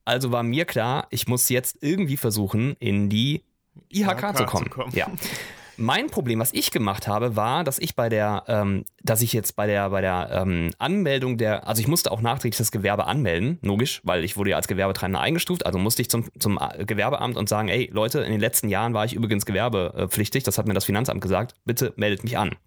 [0.05, 3.43] Also war mir klar, ich muss jetzt irgendwie versuchen, in die
[3.89, 4.65] IHK, IHK zu kommen.
[4.65, 4.95] zu kommen.
[4.95, 5.07] Ja.
[5.81, 9.55] Mein Problem, was ich gemacht habe, war, dass ich bei der, ähm, dass ich jetzt
[9.55, 13.59] bei der, bei der ähm, Anmeldung der, also ich musste auch nachträglich das Gewerbe anmelden,
[13.61, 17.37] logisch, weil ich wurde ja als Gewerbetreibender eingestuft, also musste ich zum, zum äh, Gewerbeamt
[17.37, 20.73] und sagen, ey Leute, in den letzten Jahren war ich übrigens gewerbepflichtig, das hat mir
[20.73, 22.57] das Finanzamt gesagt, bitte meldet mich an.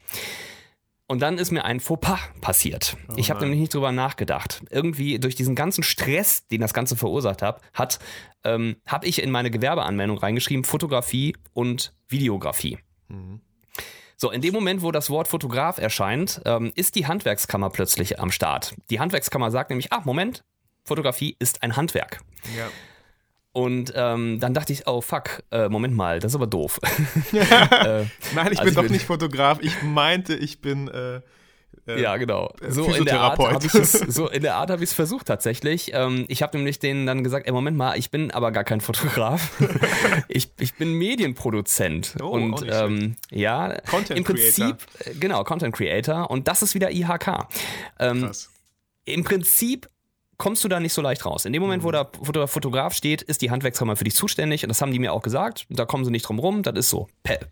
[1.07, 2.97] Und dann ist mir ein Fauxpas passiert.
[3.17, 4.63] ich habe nämlich nicht drüber nachgedacht.
[4.71, 7.99] Irgendwie durch diesen ganzen Stress, den das Ganze verursacht hat, hat
[8.43, 12.79] ähm, habe ich in meine Gewerbeanmeldung reingeschrieben Fotografie und Videografie.
[14.17, 18.31] So, in dem Moment, wo das Wort Fotograf erscheint, ähm, ist die Handwerkskammer plötzlich am
[18.31, 18.75] Start.
[18.91, 20.45] Die Handwerkskammer sagt nämlich, ah, Moment,
[20.85, 22.21] Fotografie ist ein Handwerk.
[22.57, 22.69] Ja.
[23.53, 26.81] Und ähm, dann dachte ich, oh fuck, äh, Moment mal, das ist aber doof.
[27.33, 29.59] äh, Nein, ich Also bin doch bin- nicht Fotograf.
[29.61, 30.89] Ich meinte, ich bin.
[30.89, 31.21] Äh,
[31.87, 32.53] äh, Ja, genau.
[32.69, 35.27] So in der Art habe ich es so in der Art habe ich es versucht
[35.27, 35.91] tatsächlich.
[35.95, 38.81] Ähm, ich habe nämlich denen dann gesagt, ey Moment mal, ich bin aber gar kein
[38.81, 39.51] Fotograf.
[40.29, 46.31] ich, ich bin Medienproduzent Oh, und ähm, ja, Content im Prinzip äh, genau Content Creator
[46.31, 47.49] und das ist wieder IHK.
[47.99, 48.51] Ähm, Krass.
[49.05, 49.89] Im Prinzip
[50.43, 51.45] kommst du da nicht so leicht raus.
[51.45, 51.93] In dem Moment, wo Mhm.
[51.93, 55.13] da Foto- Fotograf steht, ist die Handwerkskammer für dich zuständig und das haben die mir
[55.13, 55.67] auch gesagt.
[55.71, 57.07] Da kommen sie nicht drum rum, das ist so.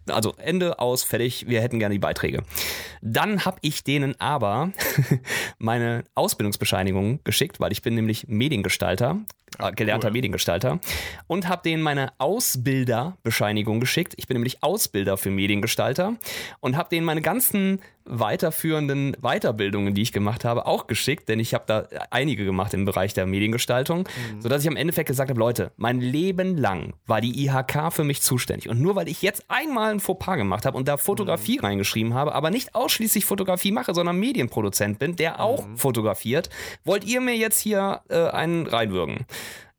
[0.09, 2.43] Also Ende aus, fertig, wir hätten gerne die Beiträge.
[3.01, 4.73] Dann habe ich denen aber
[5.59, 9.19] meine Ausbildungsbescheinigung geschickt, weil ich bin nämlich Mediengestalter,
[9.59, 10.13] äh, gelernter cool.
[10.13, 10.81] Mediengestalter.
[11.27, 14.15] Und habe denen meine Ausbilderbescheinigung geschickt.
[14.17, 16.15] Ich bin nämlich Ausbilder für Mediengestalter.
[16.61, 21.55] Und habe denen meine ganzen weiterführenden Weiterbildungen, die ich gemacht habe, auch geschickt, denn ich
[21.55, 24.09] habe da einige gemacht im Bereich der Mediengestaltung,
[24.41, 28.23] sodass ich am Endeffekt gesagt habe, Leute, mein Leben lang war die IHK für mich
[28.23, 28.69] zuständig.
[28.69, 32.35] Und nur weil ich jetzt einmal ein Fauxpas gemacht habe und da Fotografie reingeschrieben habe,
[32.35, 36.51] aber nicht ausschließlich Fotografie mache, sondern Medienproduzent bin, der auch fotografiert,
[36.85, 39.27] wollt ihr mir jetzt hier äh, einen reinwürgen?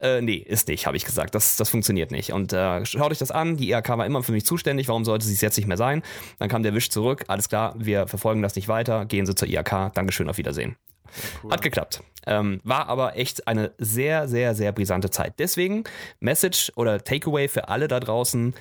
[0.01, 1.35] Äh, nee, ist nicht, habe ich gesagt.
[1.35, 2.33] Das, das funktioniert nicht.
[2.33, 3.57] Und äh, schaut euch das an.
[3.57, 4.87] Die IHK war immer für mich zuständig.
[4.87, 6.01] Warum sollte sie es jetzt nicht mehr sein?
[6.39, 7.23] Dann kam der Wisch zurück.
[7.27, 9.05] Alles klar, wir verfolgen das nicht weiter.
[9.05, 9.93] Gehen Sie zur IHK.
[9.93, 10.75] Dankeschön, auf Wiedersehen.
[11.43, 11.51] Cool.
[11.51, 12.03] Hat geklappt.
[12.25, 15.35] Ähm, war aber echt eine sehr, sehr, sehr brisante Zeit.
[15.39, 15.83] Deswegen
[16.19, 18.53] Message oder Takeaway für alle da draußen.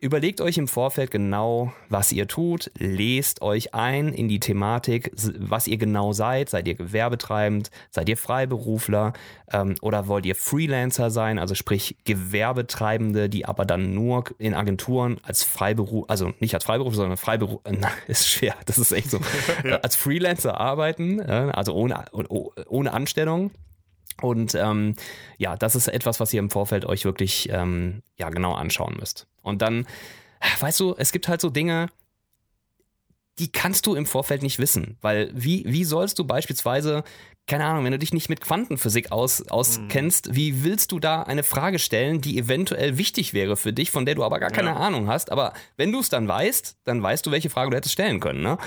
[0.00, 5.66] Überlegt euch im Vorfeld genau, was ihr tut, lest euch ein in die Thematik, was
[5.66, 6.48] ihr genau seid.
[6.50, 9.12] Seid ihr gewerbetreibend, seid ihr Freiberufler
[9.50, 15.18] ähm, oder wollt ihr Freelancer sein, also sprich Gewerbetreibende, die aber dann nur in Agenturen
[15.24, 19.18] als Freiberuf, also nicht als Freiberuf, sondern Freiberuf, äh, ist schwer, das ist echt so,
[19.64, 19.78] ja.
[19.78, 23.50] als Freelancer arbeiten, äh, also ohne, ohne Anstellung.
[24.20, 24.94] Und ähm,
[25.36, 29.26] ja, das ist etwas, was ihr im Vorfeld euch wirklich ähm, ja, genau anschauen müsst.
[29.42, 29.86] Und dann,
[30.60, 31.88] weißt du, es gibt halt so Dinge,
[33.38, 34.96] die kannst du im Vorfeld nicht wissen.
[35.00, 37.04] Weil wie, wie sollst du beispielsweise,
[37.48, 40.36] keine Ahnung, wenn du dich nicht mit Quantenphysik aus, auskennst, mhm.
[40.36, 44.14] wie willst du da eine Frage stellen, die eventuell wichtig wäre für dich, von der
[44.14, 44.76] du aber gar keine ja.
[44.76, 45.32] Ahnung hast.
[45.32, 48.42] Aber wenn du es dann weißt, dann weißt du, welche Frage du hättest stellen können.
[48.42, 48.58] Ne?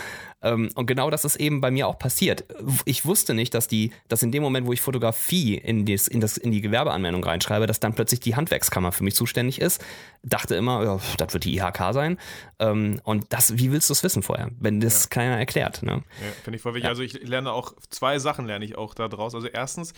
[0.42, 2.46] Ähm, und genau das ist eben bei mir auch passiert.
[2.86, 6.20] Ich wusste nicht, dass die, dass in dem Moment, wo ich Fotografie in, dies, in,
[6.20, 9.84] das, in die Gewerbeanmeldung reinschreibe, dass dann plötzlich die Handwerkskammer für mich zuständig ist.
[10.24, 12.18] Dachte immer, ja, das wird die IHK sein.
[12.60, 15.10] Ähm, und das, wie willst du es wissen vorher, wenn das ja.
[15.10, 15.82] keiner erklärt?
[15.82, 16.04] Ne?
[16.22, 16.86] Ja, finde ich voll wichtig.
[16.86, 16.90] Ja.
[16.90, 19.34] Also ich lerne auch, zwei Sachen lerne ich auch da draus.
[19.34, 19.94] Also erstens,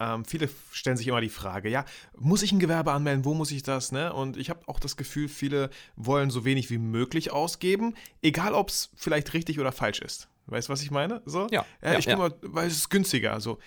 [0.00, 1.84] ähm, viele stellen sich immer die Frage, ja,
[2.16, 3.24] muss ich ein Gewerbe anmelden?
[3.24, 3.92] Wo muss ich das?
[3.92, 4.12] Ne?
[4.12, 8.70] Und ich habe auch das Gefühl, viele wollen so wenig wie möglich ausgeben, egal ob
[8.70, 10.28] es vielleicht richtig oder falsch ist.
[10.46, 11.20] Weißt du, was ich meine?
[11.26, 11.46] So?
[11.50, 11.66] Ja.
[11.98, 13.34] ich ja, mal, weil es ist günstiger.
[13.34, 13.58] Also,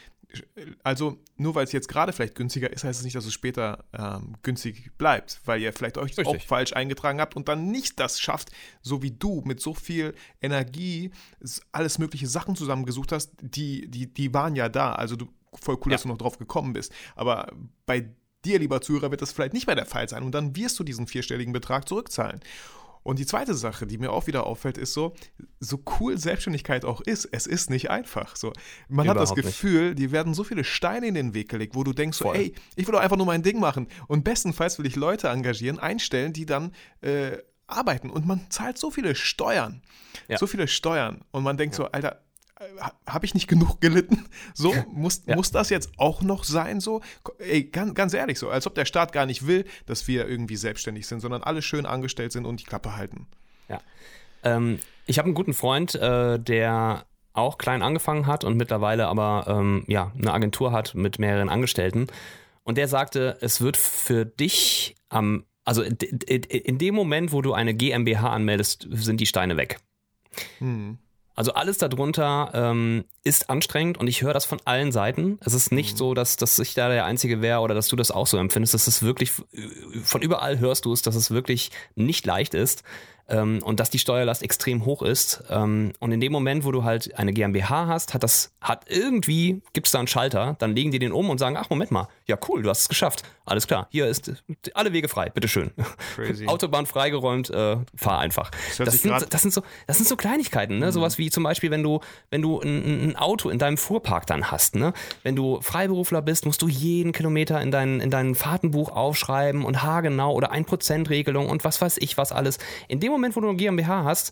[0.84, 3.86] also nur weil es jetzt gerade vielleicht günstiger ist, heißt es nicht, dass es später
[3.94, 6.28] ähm, günstig bleibt, weil ihr vielleicht euch Richtig.
[6.28, 8.50] auch falsch eingetragen habt und dann nicht das schafft,
[8.82, 11.12] so wie du mit so viel Energie
[11.72, 14.94] alles mögliche Sachen zusammengesucht hast, die, die, die waren ja da.
[14.94, 15.96] Also du voll cool, ja.
[15.96, 16.94] dass du noch drauf gekommen bist.
[17.16, 17.52] Aber
[17.86, 18.10] bei
[18.46, 20.84] dir, lieber Zuhörer, wird das vielleicht nicht mehr der Fall sein und dann wirst du
[20.84, 22.42] diesen vierstelligen Betrag zurückzahlen.
[23.04, 25.16] Und die zweite Sache, die mir auch wieder auffällt, ist so,
[25.60, 28.36] so cool Selbstständigkeit auch ist, es ist nicht einfach.
[28.36, 28.54] So,
[28.88, 30.00] man Überhaupt hat das Gefühl, nicht.
[30.00, 32.88] die werden so viele Steine in den Weg gelegt, wo du denkst so, ey, ich
[32.88, 33.88] will doch einfach nur mein Ding machen.
[34.08, 37.38] Und bestenfalls will ich Leute engagieren, einstellen, die dann äh,
[37.68, 38.10] arbeiten.
[38.10, 39.82] Und man zahlt so viele Steuern.
[40.28, 40.38] Ja.
[40.38, 41.22] So viele Steuern.
[41.32, 41.86] Und man denkt ja.
[41.86, 42.22] so, Alter,
[43.06, 44.26] habe ich nicht genug gelitten?
[44.54, 45.36] So, muss, ja.
[45.36, 46.80] muss das jetzt auch noch sein?
[46.80, 47.02] So,
[47.40, 50.56] ey, ganz, ganz ehrlich, so, als ob der Staat gar nicht will, dass wir irgendwie
[50.56, 53.28] selbstständig sind, sondern alle schön angestellt sind und die Klappe halten.
[53.70, 53.82] Ja.
[54.44, 59.46] Ähm, ich habe einen guten Freund, äh, der auch klein angefangen hat und mittlerweile aber
[59.48, 62.08] ähm, ja, eine Agentur hat mit mehreren Angestellten.
[62.64, 67.74] Und der sagte, es wird für dich am, also in dem Moment, wo du eine
[67.74, 69.80] GmbH anmeldest, sind die Steine weg.
[70.60, 70.98] Hm.
[71.36, 75.40] Also alles darunter ähm, ist anstrengend und ich höre das von allen Seiten.
[75.44, 75.98] Es ist nicht mhm.
[75.98, 78.74] so, dass, dass ich da der Einzige wäre oder dass du das auch so empfindest.
[78.74, 79.32] Es ist wirklich,
[80.04, 82.84] von überall hörst du es, dass es wirklich nicht leicht ist
[83.32, 85.44] ähm, und dass die Steuerlast extrem hoch ist.
[85.50, 89.62] Ähm, und in dem Moment, wo du halt eine GmbH hast, hat das, hat irgendwie,
[89.74, 92.08] gibt es da einen Schalter, dann legen die den um und sagen, ach Moment mal,
[92.32, 93.24] ja cool, du hast es geschafft.
[93.46, 94.32] Alles klar, hier ist
[94.74, 95.72] alle Wege frei, bitteschön.
[96.16, 96.46] Crazy.
[96.48, 98.50] Autobahn freigeräumt, äh, fahr einfach.
[98.50, 100.88] Das, das, sind, das, sind, so, das sind so Kleinigkeiten, ne?
[100.88, 100.92] Mhm.
[100.92, 104.50] Sowas wie zum Beispiel, wenn du, wenn du ein, ein, Auto in deinem Fuhrpark dann
[104.50, 104.94] hast, ne?
[105.24, 109.84] Wenn du Freiberufler bist, musst du jeden Kilometer in dein, in dein Fahrtenbuch aufschreiben und
[109.84, 112.58] haargenau oder 1%-Regelung und was weiß ich was alles.
[112.88, 114.32] In dem Moment, wo du eine GmbH hast,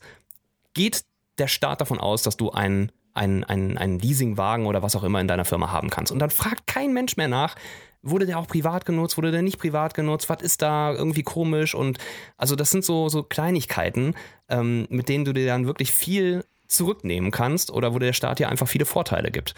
[0.73, 1.03] geht
[1.37, 5.19] der Staat davon aus, dass du einen einen, einen, einen Leasingwagen oder was auch immer
[5.19, 6.11] in deiner Firma haben kannst.
[6.11, 7.55] Und dann fragt kein Mensch mehr nach,
[8.01, 11.75] wurde der auch privat genutzt, wurde der nicht privat genutzt, was ist da irgendwie komisch
[11.75, 11.97] und
[12.37, 14.15] also das sind so, so Kleinigkeiten,
[14.47, 18.49] ähm, mit denen du dir dann wirklich viel zurücknehmen kannst oder wo der Staat dir
[18.49, 19.53] einfach viele Vorteile gibt.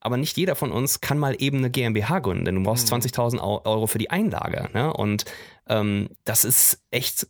[0.00, 2.98] Aber nicht jeder von uns kann mal eben eine GmbH gründen, denn du brauchst mhm.
[2.98, 4.68] 20.000 Euro für die Einlage.
[4.74, 4.92] Ne?
[4.92, 5.24] Und
[5.66, 7.26] ähm, das ist echt,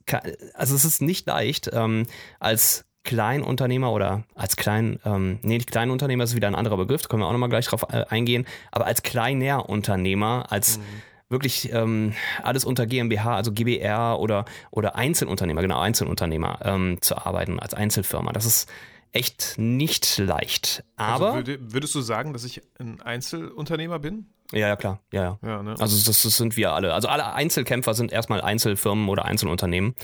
[0.55, 2.07] also es ist nicht leicht, ähm,
[2.41, 7.09] als Kleinunternehmer oder als klein, ähm, nee, nicht Kleinunternehmer ist wieder ein anderer Begriff, da
[7.09, 10.83] können wir auch nochmal gleich drauf äh, eingehen, aber als kleiner Unternehmer, als mhm.
[11.29, 17.61] wirklich ähm, alles unter GmbH, also GBR oder, oder Einzelunternehmer, genau, Einzelunternehmer ähm, zu arbeiten,
[17.61, 18.33] als Einzelfirma.
[18.33, 18.69] Das ist
[19.13, 20.83] echt nicht leicht.
[20.97, 21.35] Also aber.
[21.35, 24.27] Also würdest du sagen, dass ich ein Einzelunternehmer bin?
[24.53, 25.01] Ja, ja, klar.
[25.13, 25.39] Ja, ja.
[25.43, 25.77] ja ne?
[25.79, 26.93] Also das, das, sind wir alle.
[26.93, 29.95] Also alle Einzelkämpfer sind erstmal Einzelfirmen oder Einzelunternehmen.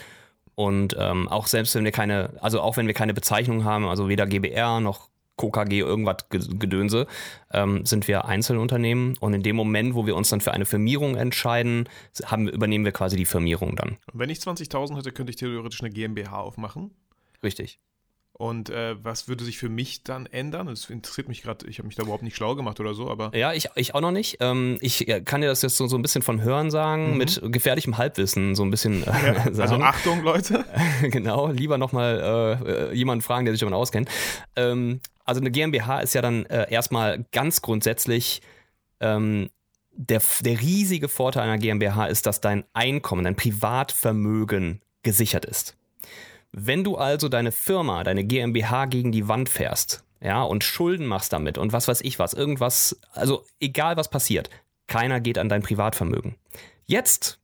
[0.61, 4.11] Und ähm, auch selbst wenn wir keine, also auch wenn wir keine Bezeichnung haben, also
[4.11, 7.07] weder GBR noch KKG irgendwas Gedönse,
[7.51, 11.17] ähm, sind wir Einzelunternehmen und in dem Moment, wo wir uns dann für eine Firmierung
[11.17, 11.89] entscheiden,
[12.27, 13.97] haben, übernehmen wir quasi die Firmierung dann.
[14.13, 16.91] Wenn ich 20.000 hätte, könnte ich theoretisch eine GmbH aufmachen.
[17.43, 17.81] Richtig.
[18.41, 20.69] Und äh, was würde sich für mich dann ändern?
[20.69, 23.37] Das interessiert mich gerade, ich habe mich da überhaupt nicht schlau gemacht oder so, aber.
[23.37, 24.39] Ja, ich, ich auch noch nicht.
[24.41, 27.19] Ähm, ich äh, kann dir das jetzt so, so ein bisschen von Hören sagen, mhm.
[27.19, 29.03] mit gefährlichem Halbwissen, so ein bisschen.
[29.03, 30.65] Äh, ja, also Achtung, Leute.
[31.03, 34.09] genau, lieber nochmal äh, jemanden fragen, der sich damit auskennt.
[34.57, 38.41] Ähm, also eine GmbH ist ja dann äh, erstmal ganz grundsätzlich
[39.01, 39.51] ähm,
[39.93, 45.77] der, der riesige Vorteil einer GmbH ist, dass dein Einkommen, dein Privatvermögen gesichert ist.
[46.53, 51.33] Wenn du also deine Firma, deine GmbH gegen die Wand fährst, ja, und Schulden machst
[51.33, 54.51] damit und was weiß ich was, irgendwas, also egal was passiert,
[54.87, 56.35] keiner geht an dein Privatvermögen.
[56.85, 57.41] Jetzt,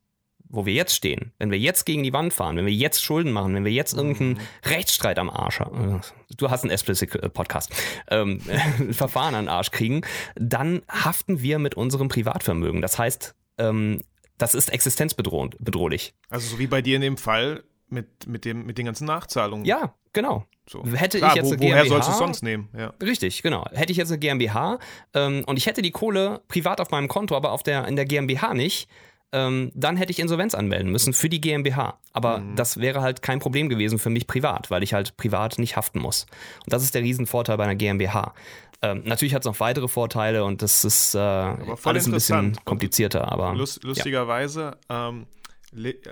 [0.48, 3.32] wo wir jetzt stehen, wenn wir jetzt gegen die Wand fahren, wenn wir jetzt Schulden
[3.32, 4.40] machen, wenn wir jetzt irgendeinen mhm.
[4.64, 6.00] Rechtsstreit am Arsch haben,
[6.36, 7.72] du hast einen Explicit-Podcast,
[8.10, 8.40] ähm,
[8.90, 10.02] Verfahren an den Arsch kriegen,
[10.34, 12.82] dann haften wir mit unserem Privatvermögen.
[12.82, 14.02] Das heißt, ähm,
[14.36, 16.14] das ist existenzbedrohlich.
[16.28, 19.64] Also so wie bei dir in dem Fall mit, mit, dem, mit den ganzen Nachzahlungen.
[19.64, 20.44] Ja, genau.
[20.68, 20.84] So.
[20.84, 22.68] Hätte Klar, ich jetzt wo, eine GmbH, woher sollst du es sonst nehmen?
[22.76, 22.92] Ja.
[23.00, 23.64] Richtig, genau.
[23.72, 24.78] Hätte ich jetzt eine GmbH
[25.14, 28.04] ähm, und ich hätte die Kohle privat auf meinem Konto, aber auf der, in der
[28.04, 28.88] GmbH nicht,
[29.32, 31.98] ähm, dann hätte ich Insolvenz anmelden müssen für die GmbH.
[32.12, 32.56] Aber mhm.
[32.56, 36.00] das wäre halt kein Problem gewesen für mich privat, weil ich halt privat nicht haften
[36.00, 36.26] muss.
[36.64, 38.34] Und das ist der Riesenvorteil bei einer GmbH.
[38.82, 43.30] Ähm, natürlich hat es noch weitere Vorteile und das ist äh, alles ein bisschen komplizierter.
[43.32, 45.08] Aber Lust, lustigerweise, ja.
[45.08, 45.26] ähm,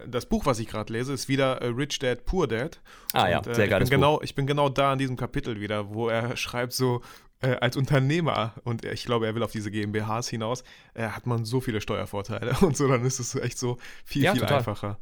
[0.07, 2.81] das Buch, was ich gerade lese, ist wieder äh, Rich Dad, Poor Dad.
[3.13, 5.61] Ah ja, und, äh, sehr geiles ich genau, Ich bin genau da in diesem Kapitel
[5.61, 7.03] wieder, wo er schreibt so,
[7.41, 11.45] äh, als Unternehmer, und ich glaube, er will auf diese GmbHs hinaus, äh, hat man
[11.45, 14.59] so viele Steuervorteile und so, dann ist es echt so viel, ja, viel total.
[14.59, 14.99] einfacher.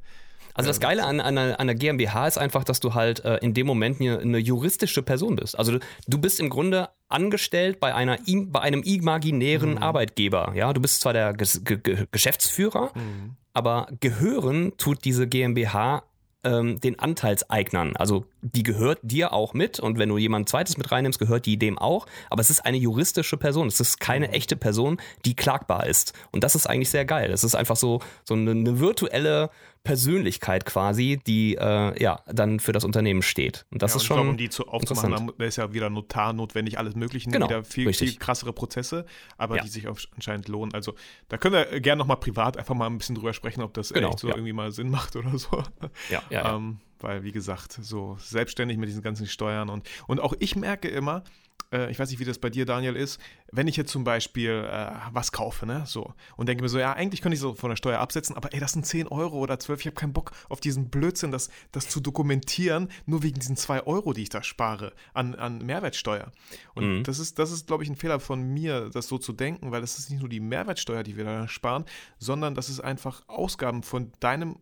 [0.55, 3.39] Also das Geile an, an, einer, an einer GmbH ist einfach, dass du halt äh,
[3.39, 5.59] in dem Moment eine, eine, juristische Person bist.
[5.59, 9.79] Also du, du bist im Grunde angestellt bei, einer, bei einem imaginären mhm.
[9.79, 10.53] Arbeitgeber.
[10.55, 11.47] Ja, du bist zwar der G
[11.77, 13.37] G Geschäftsführer, mhm.
[13.55, 16.05] Aber gehören tut diese GmbH
[16.45, 17.97] ähm, den Anteilseignern.
[17.97, 21.57] Also die gehört dir auch mit und wenn du jemand zweites mit reinnimmst, gehört die
[21.57, 22.07] dem auch.
[22.31, 23.69] Aber es ist eine juristische Person.
[23.69, 24.35] Es ist keine mhm.
[24.35, 26.13] echte Person, die klagbar ist.
[26.33, 27.31] Und das ist eigentlich sehr geil.
[27.31, 29.51] Es ist einfach so, so eine, eine virtuelle
[29.85, 33.67] Persönlichkeit quasi, die äh, ja dann für das Unternehmen steht.
[33.71, 34.17] Und das ja, ist schon.
[34.17, 37.65] Glaube, um die zu aufzumachen, da ist ja wieder Notar notwendig, alles Mögliche, genau, wieder
[37.65, 39.05] viel, viel krassere Prozesse,
[39.37, 39.63] aber ja.
[39.63, 40.73] die sich anscheinend lohnen.
[40.73, 40.95] Also
[41.29, 44.11] da können wir gerne nochmal privat einfach mal ein bisschen drüber sprechen, ob das genau,
[44.11, 44.35] echt so ja.
[44.35, 45.63] irgendwie mal Sinn macht oder so.
[46.11, 46.55] Ja, ja.
[46.55, 50.89] ähm, weil, wie gesagt, so selbstständig mit diesen ganzen Steuern und, und auch ich merke
[50.89, 51.25] immer,
[51.73, 54.69] äh, ich weiß nicht, wie das bei dir, Daniel, ist, wenn ich jetzt zum Beispiel
[54.71, 57.71] äh, was kaufe, ne, so, und denke mir so, ja, eigentlich könnte ich so von
[57.71, 60.33] der Steuer absetzen, aber ey, das sind 10 Euro oder 12, ich habe keinen Bock
[60.49, 64.43] auf diesen Blödsinn, das, das zu dokumentieren, nur wegen diesen 2 Euro, die ich da
[64.43, 66.31] spare an, an Mehrwertsteuer.
[66.75, 67.03] Und mhm.
[67.05, 69.81] das ist, das ist, glaube ich, ein Fehler von mir, das so zu denken, weil
[69.81, 71.85] das ist nicht nur die Mehrwertsteuer, die wir da sparen,
[72.19, 74.57] sondern das ist einfach Ausgaben von deinem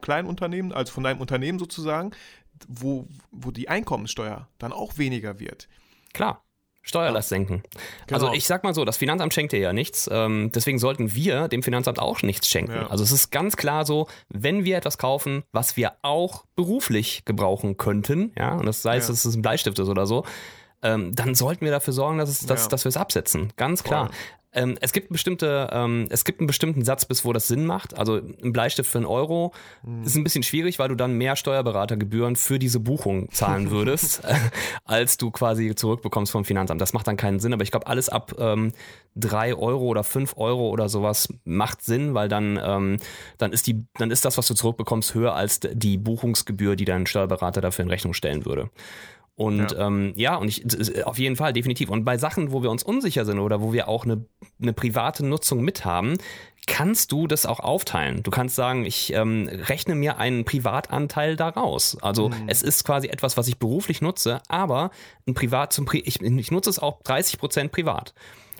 [0.00, 2.12] kleinen Unternehmen, also von deinem Unternehmen sozusagen,
[2.66, 5.68] wo, wo die Einkommenssteuer dann auch weniger wird.
[6.18, 6.42] Klar.
[6.82, 7.62] Steuerlast senken.
[8.08, 8.20] Genau.
[8.20, 11.46] Also ich sag mal so, das Finanzamt schenkt dir ja nichts, ähm, deswegen sollten wir
[11.46, 12.72] dem Finanzamt auch nichts schenken.
[12.72, 12.86] Ja.
[12.88, 17.76] Also es ist ganz klar so, wenn wir etwas kaufen, was wir auch beruflich gebrauchen
[17.76, 19.12] könnten, ja, und das sei es, ja.
[19.12, 20.24] dass es ein Bleistift ist oder so,
[20.82, 22.68] ähm, dann sollten wir dafür sorgen, dass, es, dass, ja.
[22.70, 23.52] dass wir es absetzen.
[23.56, 24.10] Ganz klar.
[24.52, 27.98] Ähm, es gibt bestimmte, ähm, es gibt einen bestimmten Satz, bis wo das Sinn macht.
[27.98, 30.04] Also ein Bleistift für einen Euro mhm.
[30.04, 34.34] ist ein bisschen schwierig, weil du dann mehr Steuerberatergebühren für diese Buchung zahlen würdest, äh,
[34.84, 36.80] als du quasi zurückbekommst vom Finanzamt.
[36.80, 38.72] Das macht dann keinen Sinn, aber ich glaube, alles ab ähm,
[39.16, 42.98] 3 Euro oder 5 Euro oder sowas macht Sinn, weil dann, ähm,
[43.36, 47.06] dann, ist die, dann ist das, was du zurückbekommst, höher als die Buchungsgebühr, die dein
[47.06, 48.70] Steuerberater dafür in Rechnung stellen würde.
[49.38, 51.90] Und ja, ähm, ja und ich auf jeden Fall, definitiv.
[51.90, 54.24] Und bei Sachen, wo wir uns unsicher sind oder wo wir auch eine,
[54.60, 56.18] eine private Nutzung mithaben,
[56.66, 58.24] kannst du das auch aufteilen.
[58.24, 61.96] Du kannst sagen, ich ähm, rechne mir einen Privatanteil daraus.
[62.02, 62.34] Also mhm.
[62.48, 64.90] es ist quasi etwas, was ich beruflich nutze, aber
[65.28, 68.14] ein Privat zum Pri ich, ich nutze es auch 30 Prozent privat.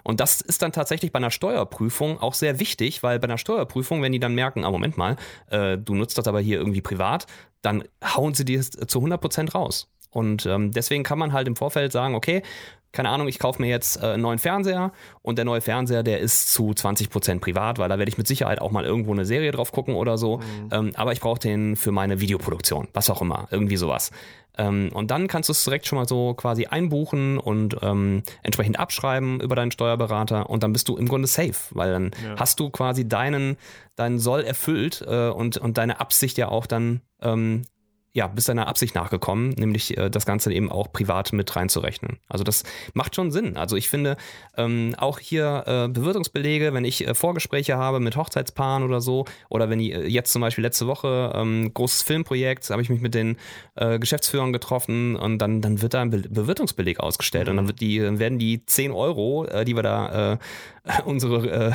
[0.04, 4.00] Und das ist dann tatsächlich bei einer Steuerprüfung auch sehr wichtig, weil bei einer Steuerprüfung,
[4.00, 5.16] wenn die dann merken, ah, Moment mal,
[5.50, 7.26] äh, du nutzt das aber hier irgendwie privat,
[7.62, 9.88] dann hauen sie dir zu 100 Prozent raus.
[10.10, 12.42] Und ähm, deswegen kann man halt im Vorfeld sagen, okay,
[12.92, 14.92] keine Ahnung, ich kaufe mir jetzt äh, einen neuen Fernseher
[15.22, 18.60] und der neue Fernseher, der ist zu 20% privat, weil da werde ich mit Sicherheit
[18.60, 20.38] auch mal irgendwo eine Serie drauf gucken oder so.
[20.38, 20.68] Mhm.
[20.72, 24.10] Ähm, aber ich brauche den für meine Videoproduktion, was auch immer, irgendwie sowas.
[24.56, 28.78] Ähm, und dann kannst du es direkt schon mal so quasi einbuchen und ähm, entsprechend
[28.80, 32.34] abschreiben über deinen Steuerberater und dann bist du im Grunde safe, weil dann ja.
[32.36, 33.56] hast du quasi deinen,
[33.96, 37.62] deinen Soll erfüllt äh, und, und deine Absicht ja auch dann ähm,
[38.18, 42.18] ja, bist deiner Absicht nachgekommen, nämlich äh, das Ganze eben auch privat mit reinzurechnen.
[42.28, 43.56] Also das macht schon Sinn.
[43.56, 44.16] Also ich finde
[44.56, 49.70] ähm, auch hier äh, Bewirtungsbelege, wenn ich äh, Vorgespräche habe mit Hochzeitspaaren oder so, oder
[49.70, 53.14] wenn ich äh, jetzt zum Beispiel letzte Woche ähm, großes Filmprojekt, habe ich mich mit
[53.14, 53.36] den
[53.76, 57.50] äh, Geschäftsführern getroffen und dann, dann wird da ein Be Bewirtungsbeleg ausgestellt mhm.
[57.50, 60.38] und dann wird die, werden die 10 Euro, äh, die wir da
[61.04, 61.72] unsere, äh,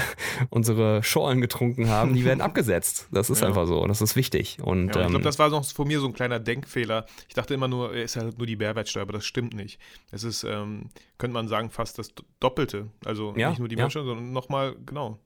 [0.49, 3.07] unsere Schorlen getrunken haben, die werden abgesetzt.
[3.11, 3.47] Das ist ja.
[3.47, 3.85] einfach so.
[3.87, 4.57] Das ist wichtig.
[4.61, 7.05] Und, ja, ich glaube, ähm, das war noch von mir so ein kleiner Denkfehler.
[7.27, 9.79] Ich dachte immer nur, es ist halt nur die Mehrwertsteuer, aber das stimmt nicht.
[10.11, 12.87] Es ist, ähm, könnte man sagen, fast das Doppelte.
[13.05, 15.19] Also ja, nicht nur die Mehrwertsteuer, sondern nochmal, genau.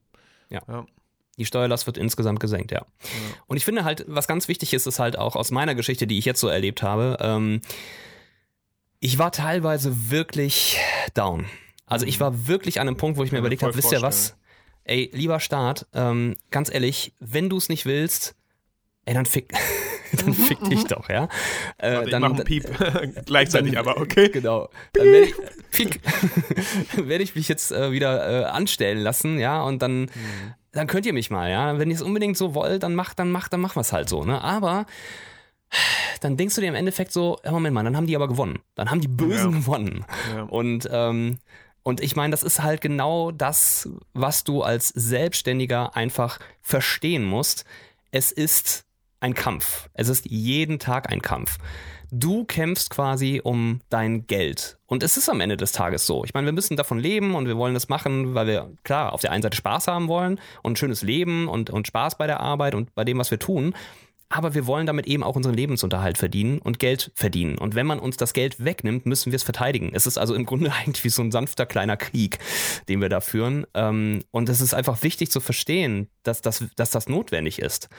[0.50, 0.86] Ja.
[1.38, 2.80] Die Steuerlast wird insgesamt gesenkt, ja.
[2.80, 2.86] ja.
[3.46, 6.18] Und ich finde halt, was ganz wichtig ist, ist halt auch aus meiner Geschichte, die
[6.18, 7.62] ich jetzt so erlebt habe, ähm,
[9.00, 10.78] ich war teilweise wirklich
[11.14, 11.46] down.
[11.86, 14.36] Also ich war wirklich an einem Punkt, wo ich mir überlegt habe, wisst ihr was?
[14.84, 18.36] Ey, lieber Staat, ähm, ganz ehrlich, wenn du es nicht willst,
[19.06, 19.54] ey, dann fick,
[20.26, 21.28] dann fick dich doch, ja.
[21.78, 22.66] Äh, Warte, dann, ich mach einen Piep
[23.26, 24.30] gleichzeitig, dann, aber okay.
[24.30, 24.70] Genau.
[24.94, 26.00] Dann werde ich,
[26.96, 30.10] werd ich mich jetzt äh, wieder äh, anstellen lassen, ja, und dann, mhm.
[30.72, 31.78] dann könnt ihr mich mal, ja.
[31.80, 34.10] Wenn ihr es unbedingt so wollt, dann macht, dann macht, dann machen wir es halt
[34.10, 34.42] so, ne.
[34.42, 34.86] Aber
[36.22, 38.60] dann denkst du dir im Endeffekt so, ja, Moment mal, dann haben die aber gewonnen.
[38.76, 39.58] Dann haben die Bösen ja.
[39.60, 40.06] gewonnen.
[40.34, 40.44] Ja.
[40.44, 41.38] Und ähm,
[41.88, 47.64] und ich meine, das ist halt genau das, was du als Selbstständiger einfach verstehen musst.
[48.12, 48.87] Es ist
[49.20, 49.90] ein Kampf.
[49.94, 51.58] Es ist jeden Tag ein Kampf.
[52.12, 54.78] Du kämpfst quasi um dein Geld.
[54.86, 56.24] Und es ist am Ende des Tages so.
[56.24, 59.22] Ich meine, wir müssen davon leben und wir wollen das machen, weil wir, klar, auf
[59.22, 62.40] der einen Seite Spaß haben wollen und ein schönes Leben und, und Spaß bei der
[62.40, 63.74] Arbeit und bei dem, was wir tun
[64.30, 67.58] aber wir wollen damit eben auch unseren Lebensunterhalt verdienen und Geld verdienen.
[67.58, 69.92] Und wenn man uns das Geld wegnimmt, müssen wir es verteidigen.
[69.94, 72.40] Es ist also im Grunde eigentlich wie so ein sanfter kleiner Krieg,
[72.90, 73.66] den wir da führen.
[73.74, 77.90] Ähm, und es ist einfach wichtig zu verstehen, dass das, dass das notwendig ist.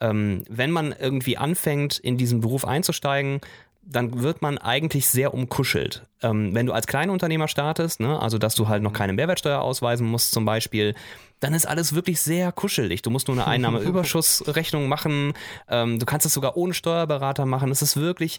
[0.00, 3.40] Ähm, wenn man irgendwie anfängt, in diesen Beruf einzusteigen,
[3.88, 6.02] dann wird man eigentlich sehr umkuschelt.
[6.20, 10.06] Ähm, wenn du als Kleinunternehmer startest, ne, also dass du halt noch keine Mehrwertsteuer ausweisen
[10.06, 10.94] musst zum Beispiel,
[11.38, 13.02] dann ist alles wirklich sehr kuschelig.
[13.02, 15.34] Du musst nur eine Einnahmeüberschussrechnung machen.
[15.68, 17.70] Ähm, du kannst es sogar ohne Steuerberater machen.
[17.70, 18.38] Es ist wirklich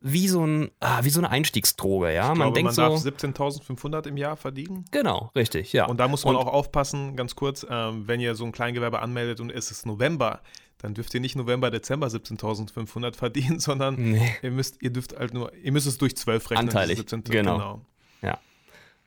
[0.00, 2.12] wie so, ein, ah, wie so eine Einstiegsdroge.
[2.12, 2.32] Ja?
[2.32, 4.84] Ich man glaube, denkt man darf so, 17.500 im Jahr verdienen.
[4.90, 5.86] Genau, richtig, ja.
[5.86, 9.00] Und da muss man und, auch aufpassen, ganz kurz, ähm, wenn ihr so ein Kleingewerbe
[9.00, 10.40] anmeldet und es ist November,
[10.78, 14.36] dann dürft ihr nicht November, Dezember 17.500 verdienen, sondern nee.
[14.42, 16.68] ihr müsst, ihr dürft halt nur, ihr müsst es durch 12 rechnen.
[16.68, 17.56] Anteilig, 17, genau.
[17.56, 17.80] genau.
[18.22, 18.38] Ja.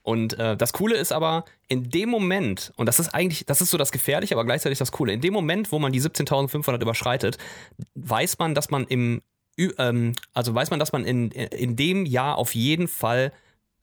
[0.03, 3.69] Und äh, das Coole ist aber, in dem Moment, und das ist eigentlich, das ist
[3.69, 7.37] so das Gefährliche, aber gleichzeitig das Coole, in dem Moment, wo man die 17.500 überschreitet,
[7.95, 9.21] weiß man, dass man im,
[9.57, 13.31] ähm, also weiß man, dass man in, in dem Jahr auf jeden Fall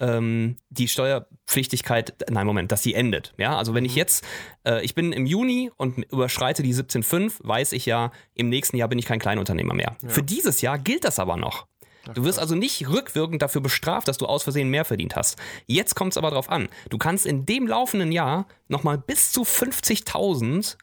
[0.00, 3.34] ähm, die Steuerpflichtigkeit, nein, Moment, dass sie endet.
[3.36, 3.98] Ja, also wenn ich mhm.
[3.98, 4.24] jetzt,
[4.64, 8.88] äh, ich bin im Juni und überschreite die 17,5, weiß ich ja, im nächsten Jahr
[8.88, 9.96] bin ich kein Kleinunternehmer mehr.
[10.02, 10.08] Ja.
[10.08, 11.66] Für dieses Jahr gilt das aber noch.
[12.14, 15.36] Du wirst also nicht rückwirkend dafür bestraft, dass du aus Versehen mehr verdient hast.
[15.66, 16.68] Jetzt kommt es aber drauf an.
[16.88, 20.78] Du kannst in dem laufenden Jahr nochmal bis zu 50.000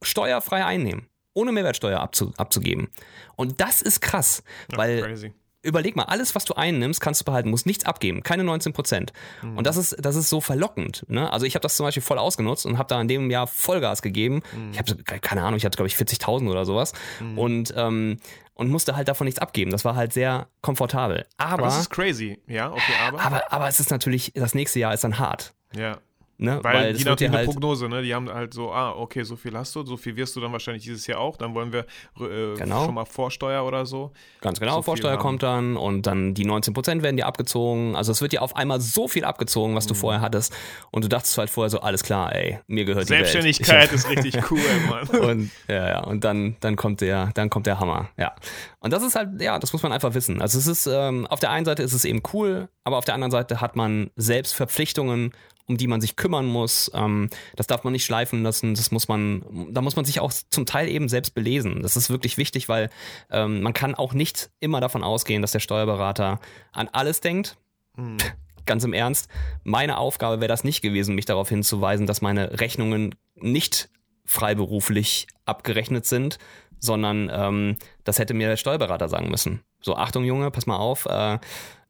[0.00, 2.88] steuerfrei einnehmen, ohne Mehrwertsteuer abzu abzugeben.
[3.34, 7.50] Und das ist krass, weil crazy überleg mal, alles, was du einnimmst, kannst du behalten,
[7.50, 9.12] musst nichts abgeben, keine 19 Prozent.
[9.42, 9.58] Mhm.
[9.58, 11.04] Und das ist, das ist so verlockend.
[11.08, 11.32] Ne?
[11.32, 14.02] Also ich habe das zum Beispiel voll ausgenutzt und habe da in dem Jahr Vollgas
[14.02, 14.42] gegeben.
[14.54, 14.70] Mhm.
[14.72, 16.92] Ich habe, keine Ahnung, ich hatte, glaube ich, 40.000 oder sowas.
[17.20, 17.38] Mhm.
[17.38, 18.18] Und, ähm,
[18.54, 19.70] und musste halt davon nichts abgeben.
[19.70, 21.26] Das war halt sehr komfortabel.
[21.36, 23.20] Aber, aber das ist crazy, ja, okay, aber.
[23.20, 23.52] aber.
[23.52, 25.54] Aber es ist natürlich, das nächste Jahr ist dann hart.
[25.76, 25.98] Ja.
[26.40, 26.60] Ne?
[26.62, 28.00] Weil, Weil die natürlich halt eine Prognose, ne?
[28.00, 30.52] Die haben halt so, ah, okay, so viel hast du, so viel wirst du dann
[30.52, 31.36] wahrscheinlich dieses Jahr auch.
[31.36, 31.80] Dann wollen wir
[32.20, 32.84] äh, genau.
[32.84, 34.12] schon mal Vorsteuer oder so.
[34.40, 37.96] Ganz genau, so Vorsteuer kommt dann und dann die 19% werden dir abgezogen.
[37.96, 39.98] Also es wird dir auf einmal so viel abgezogen, was du mhm.
[39.98, 40.54] vorher hattest.
[40.92, 44.38] Und du dachtest halt vorher so, alles klar, ey, mir gehört die Selbstständigkeit ist richtig
[44.52, 45.08] cool, Mann.
[45.08, 48.32] und ja, ja, und dann, dann kommt der, dann kommt der Hammer, ja.
[48.78, 50.40] Und das ist halt, ja, das muss man einfach wissen.
[50.40, 53.14] Also es ist, ähm, auf der einen Seite ist es eben cool, aber auf der
[53.14, 55.32] anderen Seite hat man selbst Verpflichtungen
[55.68, 56.90] um die man sich kümmern muss.
[56.94, 58.74] Ähm, das darf man nicht schleifen lassen.
[58.74, 61.82] Das muss man, da muss man sich auch zum Teil eben selbst belesen.
[61.82, 62.90] Das ist wirklich wichtig, weil
[63.30, 66.40] ähm, man kann auch nicht immer davon ausgehen, dass der Steuerberater
[66.72, 67.56] an alles denkt.
[67.96, 68.16] Mhm.
[68.66, 69.30] Ganz im Ernst,
[69.64, 73.88] meine Aufgabe wäre das nicht gewesen, mich darauf hinzuweisen, dass meine Rechnungen nicht
[74.26, 76.38] freiberuflich abgerechnet sind,
[76.78, 79.62] sondern ähm, das hätte mir der Steuerberater sagen müssen.
[79.80, 81.38] So, Achtung Junge, pass mal auf, äh,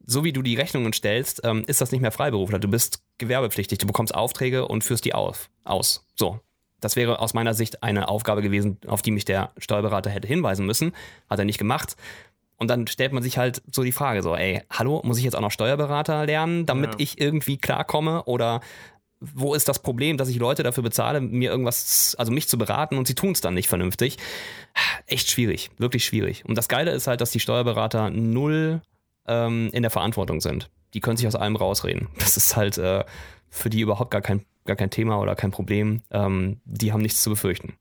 [0.08, 2.58] so wie du die Rechnungen stellst, ähm, ist das nicht mehr Freiberufler.
[2.58, 6.06] Du bist gewerbepflichtig, du bekommst Aufträge und führst die auf, aus.
[6.16, 6.40] So.
[6.80, 10.64] Das wäre aus meiner Sicht eine Aufgabe gewesen, auf die mich der Steuerberater hätte hinweisen
[10.64, 10.92] müssen.
[11.28, 11.96] Hat er nicht gemacht.
[12.56, 15.34] Und dann stellt man sich halt so die Frage so, ey, hallo, muss ich jetzt
[15.34, 16.96] auch noch Steuerberater lernen, damit ja.
[16.98, 18.24] ich irgendwie klarkomme?
[18.24, 18.60] Oder
[19.20, 22.96] wo ist das Problem, dass ich Leute dafür bezahle, mir irgendwas, also mich zu beraten
[22.96, 24.16] und sie tun es dann nicht vernünftig?
[25.06, 26.44] Echt schwierig, wirklich schwierig.
[26.46, 28.80] Und das Geile ist halt, dass die Steuerberater null
[29.28, 30.70] ähm, in der Verantwortung sind.
[30.94, 32.08] Die können sich aus allem rausreden.
[32.18, 33.04] Das ist halt äh,
[33.50, 36.02] für die überhaupt gar kein, gar kein Thema oder kein Problem.
[36.10, 37.74] Ähm, die haben nichts zu befürchten.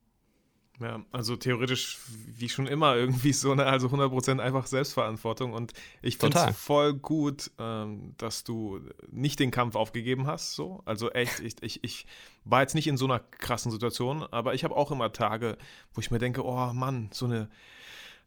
[0.80, 5.74] Ja, also theoretisch wie schon immer irgendwie so eine, also 100% einfach Selbstverantwortung und
[6.04, 11.10] ich finde es voll gut, ähm, dass du nicht den Kampf aufgegeben hast, so, also
[11.10, 12.06] echt, ich, ich, ich
[12.46, 15.58] war jetzt nicht in so einer krassen Situation, aber ich habe auch immer Tage,
[15.96, 17.50] wo ich mir denke, oh Mann, so eine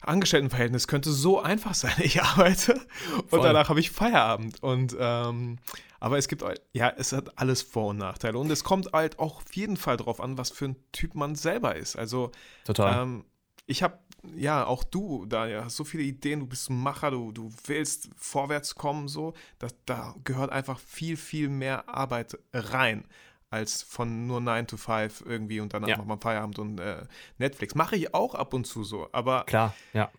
[0.01, 1.93] Angestelltenverhältnis könnte so einfach sein.
[1.99, 3.41] Ich arbeite und Voll.
[3.41, 4.61] danach habe ich Feierabend.
[4.61, 5.59] Und ähm,
[5.99, 6.43] Aber es gibt,
[6.73, 8.37] ja, es hat alles Vor- und Nachteile.
[8.37, 11.35] Und es kommt halt auch auf jeden Fall drauf an, was für ein Typ man
[11.35, 11.95] selber ist.
[11.95, 12.31] Also,
[12.65, 13.03] Total.
[13.03, 13.25] ähm,
[13.67, 13.99] ich habe,
[14.35, 17.53] ja, auch du, da ja, hast so viele Ideen, du bist ein Macher, du, du
[17.65, 19.33] willst vorwärts kommen, so.
[19.59, 23.05] Das, da gehört einfach viel, viel mehr Arbeit rein
[23.51, 25.97] als von nur 9 to 5 irgendwie und danach Ja.
[25.97, 27.03] macht man Feierabend und äh,
[27.37, 27.75] Netflix.
[27.75, 30.09] Mache ich auch ab und zu so, aber Klar, ja.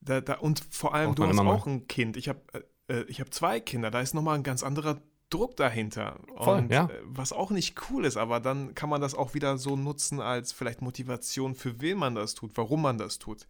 [0.00, 1.46] da, da, und vor allem, Braucht du hast mal.
[1.54, 2.16] auch ein Kind.
[2.16, 2.40] Ich habe
[2.88, 6.20] äh, ich hab zwei Kinder, da ist nochmal ein ganz anderer Druck dahinter.
[6.36, 6.84] Voll, und ja.
[6.86, 10.20] äh, was auch nicht cool ist, aber dann kann man das auch wieder so nutzen
[10.20, 13.46] als vielleicht Motivation, für wen man das tut, warum man das tut.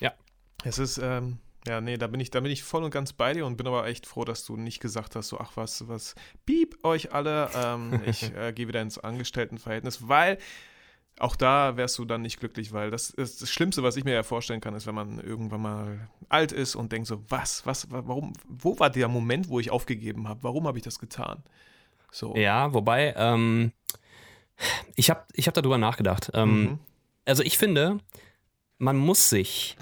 [0.00, 0.14] Ja.
[0.64, 3.32] Es ist, ähm, ja, nee, da bin ich, da bin ich voll und ganz bei
[3.34, 6.14] dir und bin aber echt froh, dass du nicht gesagt hast, so, ach was, was,
[6.46, 10.38] piep euch alle, ähm, ich äh, gehe wieder ins Angestelltenverhältnis, weil
[11.18, 14.14] auch da wärst du dann nicht glücklich, weil das ist das Schlimmste, was ich mir
[14.14, 17.90] ja vorstellen kann, ist, wenn man irgendwann mal alt ist und denkt so, was, was,
[17.90, 20.42] wa- warum, wo war der Moment, wo ich aufgegeben habe?
[20.42, 21.42] Warum habe ich das getan?
[22.10, 22.34] So.
[22.36, 23.72] Ja, wobei, ähm,
[24.96, 26.30] ich habe ich hab darüber nachgedacht.
[26.34, 26.78] Ähm, Mhm.
[27.26, 27.98] Also ich finde,
[28.78, 29.76] man muss sich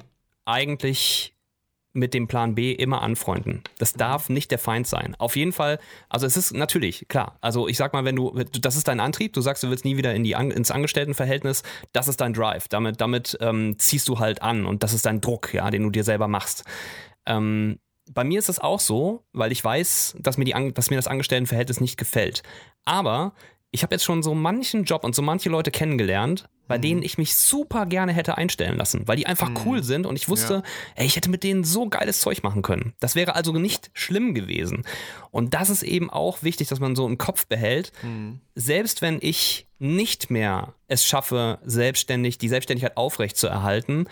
[0.45, 1.35] eigentlich
[1.93, 3.63] mit dem Plan B immer anfreunden.
[3.79, 5.15] Das darf nicht der Feind sein.
[5.19, 5.79] Auf jeden Fall,
[6.09, 9.33] also es ist natürlich, klar, also ich sag mal, wenn du, das ist dein Antrieb,
[9.33, 11.63] du sagst, du willst nie wieder in die, ins Angestelltenverhältnis,
[11.93, 12.69] das ist dein Drive.
[12.69, 15.91] Damit, damit ähm, ziehst du halt an und das ist dein Druck, ja, den du
[15.91, 16.65] dir selber machst.
[17.27, 17.79] Ähm,
[18.11, 21.09] bei mir ist es auch so, weil ich weiß, dass mir, die, dass mir das
[21.09, 22.43] Angestelltenverhältnis nicht gefällt.
[22.85, 23.35] Aber
[23.71, 27.17] ich habe jetzt schon so manchen Job und so manche Leute kennengelernt, bei denen ich
[27.19, 30.63] mich super gerne hätte einstellen lassen, weil die einfach cool sind und ich wusste, Ja.
[30.97, 32.93] ey, ich hätte mit denen so geiles Zeug machen können.
[33.01, 34.85] Das wäre also nicht schlimm gewesen.
[35.31, 38.41] Und das ist eben auch wichtig, dass man so im Kopf behält, Mhm.
[38.55, 44.07] selbst wenn ich nicht mehr es schaffe, selbstständig, die Selbstständigkeit aufrecht zu erhalten,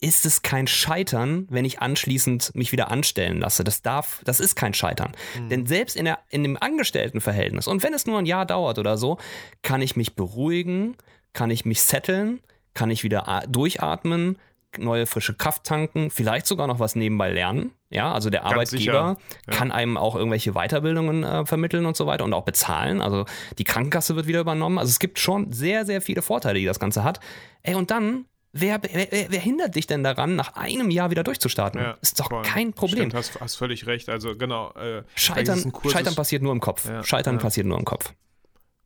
[0.00, 3.64] ist es kein Scheitern, wenn ich anschließend mich wieder anstellen lasse.
[3.64, 5.12] Das darf, das ist kein Scheitern.
[5.50, 8.96] Denn selbst in, der, in dem Angestelltenverhältnis, und wenn es nur ein Jahr dauert oder
[8.96, 9.18] so,
[9.62, 10.96] kann ich mich beruhigen,
[11.32, 12.40] kann ich mich setteln,
[12.74, 14.38] kann ich wieder durchatmen,
[14.76, 17.72] neue frische Kraft tanken, vielleicht sogar noch was nebenbei lernen.
[17.90, 19.52] Ja, also der Ganz Arbeitgeber ja.
[19.52, 23.00] kann einem auch irgendwelche Weiterbildungen äh, vermitteln und so weiter und auch bezahlen.
[23.00, 23.24] Also
[23.56, 24.78] die Krankenkasse wird wieder übernommen.
[24.78, 27.18] Also es gibt schon sehr, sehr viele Vorteile, die das Ganze hat.
[27.62, 31.80] Ey, und dann, wer, wer, wer- hindert dich denn daran, nach einem Jahr wieder durchzustarten?
[31.80, 32.42] Ja, ist doch voll.
[32.42, 33.10] kein Problem.
[33.10, 34.08] Stimmt, hast, hast völlig recht.
[34.08, 34.72] Also genau.
[34.72, 36.86] Äh, Scheitern, kurzes- Scheitern passiert nur im Kopf.
[36.88, 37.40] Ja, Scheitern ja.
[37.40, 38.12] passiert nur im Kopf.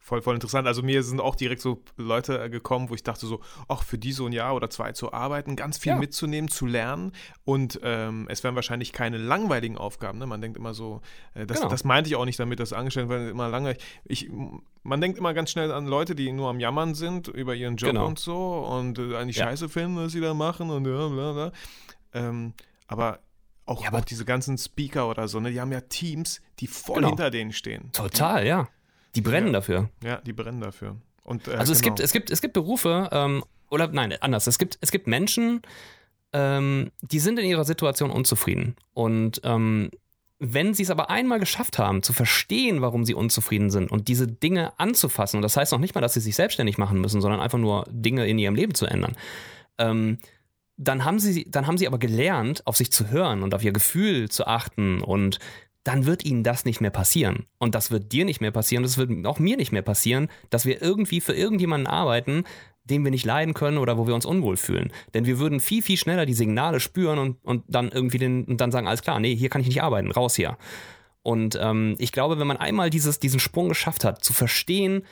[0.05, 0.67] Voll, voll interessant.
[0.67, 3.99] Also mir sind auch direkt so Leute äh, gekommen, wo ich dachte so, ach, für
[3.99, 5.97] die so ein Jahr oder zwei zu arbeiten, ganz viel Ja.
[5.97, 7.13] mitzunehmen, zu lernen.
[7.45, 10.19] Und ähm, es wären wahrscheinlich keine langweiligen Aufgaben.
[10.19, 10.27] Ne?
[10.27, 11.03] Man denkt immer so,
[11.35, 11.71] äh, das, Genau.
[11.71, 13.81] das meinte ich auch nicht damit, dass Angestellte immer langweilig.
[14.05, 14.29] Ich,
[14.83, 17.91] man denkt immer ganz schnell an Leute, die nur am Jammern sind über ihren Job
[17.93, 18.07] Genau.
[18.07, 19.45] und so und äh, eigentlich Ja.
[19.45, 21.53] scheiße finden, was sie da machen und ja, bla bla.
[22.13, 22.55] Ähm,
[22.89, 23.21] aber
[23.67, 26.67] auch, Ja, aber- auch diese ganzen Speaker oder so, ne, die haben ja Teams, die
[26.67, 27.09] voll Genau.
[27.11, 27.93] hinter denen stehen.
[27.93, 28.69] Total, ja.
[29.15, 29.53] Die brennen Ja.
[29.55, 29.91] dafür.
[30.03, 30.97] Ja, die brennen dafür.
[31.25, 31.95] Und, äh, Also es genau.
[31.95, 34.47] gibt, es gibt, es gibt Berufe, ähm, oder nein, anders.
[34.47, 35.63] Es gibt, es gibt Menschen,
[36.33, 38.77] ähm, die sind in ihrer Situation unzufrieden.
[38.95, 39.91] Und ähm,
[40.39, 44.27] wenn sie es aber einmal geschafft haben, zu verstehen, warum sie unzufrieden sind und diese
[44.27, 47.41] Dinge anzufassen, und das heißt noch nicht mal, dass sie sich selbstständig machen müssen, sondern
[47.41, 49.17] einfach nur Dinge in ihrem Leben zu ändern,
[49.79, 50.19] ähm,
[50.77, 53.73] dann haben sie, dann haben sie aber gelernt, auf sich zu hören und auf ihr
[53.73, 55.39] Gefühl zu achten und
[55.85, 57.47] dann wird ihnen das nicht mehr passieren.
[57.59, 60.65] Und das wird dir nicht mehr passieren, das wird auch mir nicht mehr passieren, dass
[60.65, 62.45] wir irgendwie für irgendjemanden arbeiten,
[62.85, 64.93] den wir nicht leiden können oder wo wir uns unwohl fühlen.
[65.15, 68.61] Denn wir würden viel, viel schneller die Signale spüren und, und dann irgendwie den, und
[68.61, 70.57] dann sagen, alles klar, nee, hier kann ich nicht arbeiten, raus hier.
[71.23, 75.05] Und ähm, ich glaube, wenn man einmal dieses, diesen Sprung geschafft hat, zu verstehen,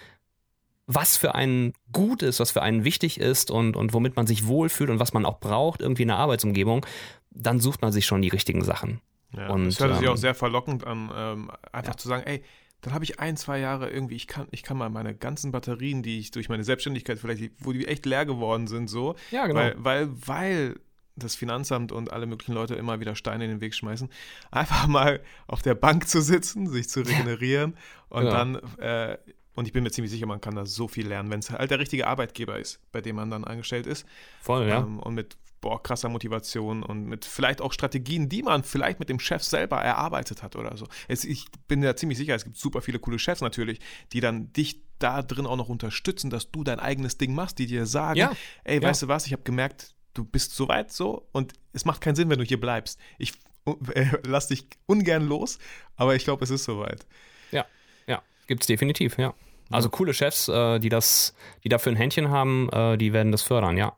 [0.87, 4.49] was für einen gut ist, was für einen wichtig ist und, und womit man sich
[4.49, 6.85] wohlfühlt und was man auch braucht, irgendwie in der Arbeitsumgebung,
[7.31, 9.01] dann sucht man sich schon die richtigen Sachen.
[9.37, 11.97] Ja, Und, das hört sich ähm, auch sehr verlockend an, ähm, einfach Ja.
[11.99, 12.43] zu sagen, ey,
[12.81, 16.03] dann habe ich ein, zwei Jahre irgendwie, ich kann, ich kann mal meine ganzen Batterien,
[16.03, 19.61] die ich durch meine Selbstständigkeit vielleicht, wo die echt leer geworden sind, so, Ja, genau.
[19.61, 20.81] weil, weil, weil
[21.17, 24.09] das Finanzamt und alle möglichen Leute immer wieder Steine in den Weg schmeißen,
[24.51, 27.77] einfach mal auf der Bank zu sitzen, sich zu regenerieren
[28.09, 28.31] und Genau.
[28.33, 29.19] dann, äh,
[29.55, 31.71] und ich bin mir ziemlich sicher, man kann da so viel lernen, wenn es halt
[31.71, 34.07] der richtige Arbeitgeber ist, bei dem man dann angestellt ist.
[34.41, 34.79] Voll, ja.
[34.79, 39.09] Ähm, und mit boah, krasser Motivation und mit vielleicht auch Strategien, die man vielleicht mit
[39.09, 40.87] dem Chef selber erarbeitet hat oder so.
[41.09, 43.81] Es, ich bin ja ziemlich sicher, es gibt super viele coole Chefs natürlich,
[44.13, 47.67] die dann dich da drin auch noch unterstützen, dass du dein eigenes Ding machst, die
[47.67, 48.33] dir sagen, Ja,
[48.65, 48.89] ey, ja.
[48.89, 52.17] weißt du was, ich habe gemerkt, du bist so weit so und es macht keinen
[52.17, 52.99] Sinn, wenn du hier bleibst.
[53.19, 53.35] Ich
[53.95, 55.59] äh, lass dich ungern los,
[55.97, 57.07] aber ich glaube, es ist soweit.
[57.51, 57.67] Ja,
[58.07, 59.35] ja, gibt's definitiv, ja.
[59.73, 63.43] Also coole Chefs, äh, die das, die dafür ein Händchen haben, äh, die werden das
[63.43, 63.95] fördern, ja.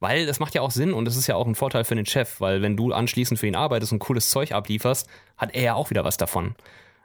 [0.00, 2.06] Weil das macht ja auch Sinn und es ist ja auch ein Vorteil für den
[2.06, 5.74] Chef, weil wenn du anschließend für ihn arbeitest und cooles Zeug ablieferst, hat er ja
[5.74, 6.54] auch wieder was davon.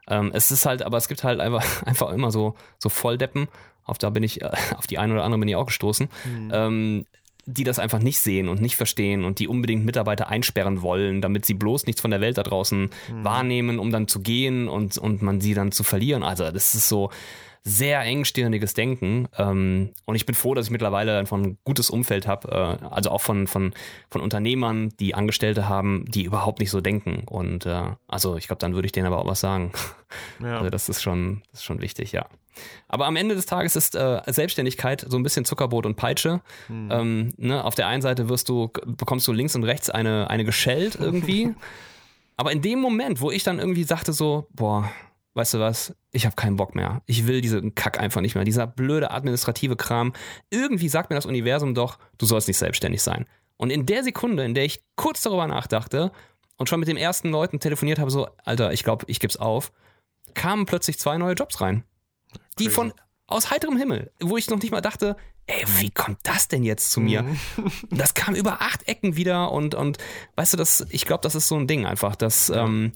[0.08, 3.48] Ähm, es ist halt, aber es gibt halt einfach, einfach immer so, so Volldeppen.
[3.86, 6.10] Auf da bin ich, äh, auf die eine oder andere bin ich auch gestoßen.
[6.26, 6.52] Mhm.
[6.54, 7.06] Ähm,
[7.46, 11.46] die das einfach nicht sehen und nicht verstehen und die unbedingt Mitarbeiter einsperren wollen, damit
[11.46, 13.24] sie bloß nichts von der Welt da draußen mhm.
[13.24, 16.24] wahrnehmen, um dann zu gehen und, und man sie dann zu verlieren.
[16.24, 17.10] Also das ist so
[17.64, 19.28] sehr engstirniges Denken.
[19.38, 23.10] Ähm, und ich bin froh, dass ich mittlerweile einfach ein gutes Umfeld habe, äh, also
[23.10, 23.74] auch von, von,
[24.10, 27.24] von Unternehmern, die Angestellte haben, die überhaupt nicht so denken.
[27.26, 29.72] Und äh, also ich glaube, dann würde ich denen aber auch was sagen.
[30.42, 30.58] Ja.
[30.58, 32.28] Also das ist schon, das ist schon wichtig, ja.
[32.88, 36.42] Aber am Ende des Tages ist äh, Selbstständigkeit so ein bisschen Zuckerbrot und Peitsche.
[36.68, 36.90] Hm.
[36.92, 37.64] Ähm, ne?
[37.64, 41.56] Auf der einen Seite wirst du, bekommst du links und rechts eine, eine geschellt irgendwie.
[42.38, 44.90] Aber in dem Moment, wo ich dann irgendwie sagte so, boah,
[45.34, 47.02] weißt du was, ich habe keinen Bock mehr.
[47.06, 48.44] Ich will diesen Kack einfach nicht mehr.
[48.44, 50.14] Dieser blöde administrative Kram.
[50.50, 53.26] Irgendwie sagt mir das Universum doch, du sollst nicht selbstständig sein.
[53.58, 56.12] Und in der Sekunde, in der ich kurz darüber nachdachte
[56.58, 59.38] und schon mit den ersten Leuten telefoniert habe, so, Alter, ich glaube, ich gebe es
[59.38, 59.72] auf,
[60.34, 61.84] kamen plötzlich zwei neue Jobs rein.
[62.60, 62.94] Die von
[63.28, 65.16] aus heiterem Himmel, wo ich noch nicht mal dachte,
[65.48, 67.24] ey, wie kommt das denn jetzt zu mir?
[67.24, 67.40] Mhm.
[67.90, 69.98] Das kam über acht Ecken wieder und, und
[70.36, 72.94] weißt du, das, ich glaube, das ist so ein Ding einfach, dass ähm,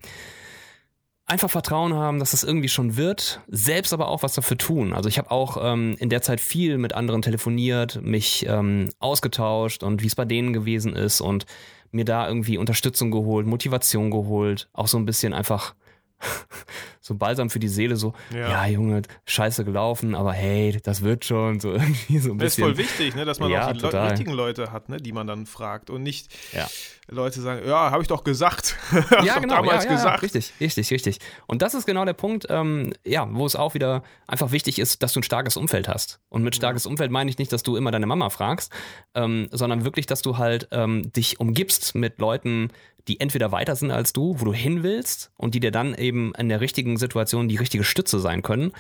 [1.28, 4.94] einfach Vertrauen haben, dass das irgendwie schon wird, selbst aber auch was dafür tun.
[4.94, 9.84] Also ich habe auch ähm, in der Zeit viel mit anderen telefoniert, mich ähm, ausgetauscht
[9.84, 11.46] und wie es bei denen gewesen ist und
[11.92, 15.76] mir da irgendwie Unterstützung geholt, Motivation geholt, auch so ein bisschen einfach
[17.02, 18.50] so Balsam für die Seele, so, ja.
[18.50, 18.68] ja.
[18.68, 22.40] Junge, scheiße gelaufen, aber hey, das wird schon, so irgendwie so ein bisschen.
[22.40, 24.98] Das ist voll wichtig, ne, dass man ja, auch die Le richtigen Leute hat, ne,
[24.98, 26.68] die man dann fragt und nicht ja.
[27.10, 28.76] Leute sagen, ja, habe ich doch gesagt.
[29.24, 30.22] ja, genau, damals ja, gesagt.
[30.24, 31.20] richtig, richtig, richtig.
[31.46, 35.04] Und das ist genau der Punkt, ähm, ja, wo es auch wieder einfach wichtig ist,
[35.04, 36.20] dass du ein starkes Umfeld hast.
[36.30, 38.74] Und mit starkes Umfeld meine ich nicht, dass du immer deine Mama fragst,
[39.16, 42.70] ähm, sondern wirklich, dass du halt ähm, dich umgibst mit Leuten,
[43.08, 46.34] die entweder weiter sind als du, wo du hin willst und die dir dann eben
[46.36, 48.72] in der richtigen Situation die richtige Stütze sein können.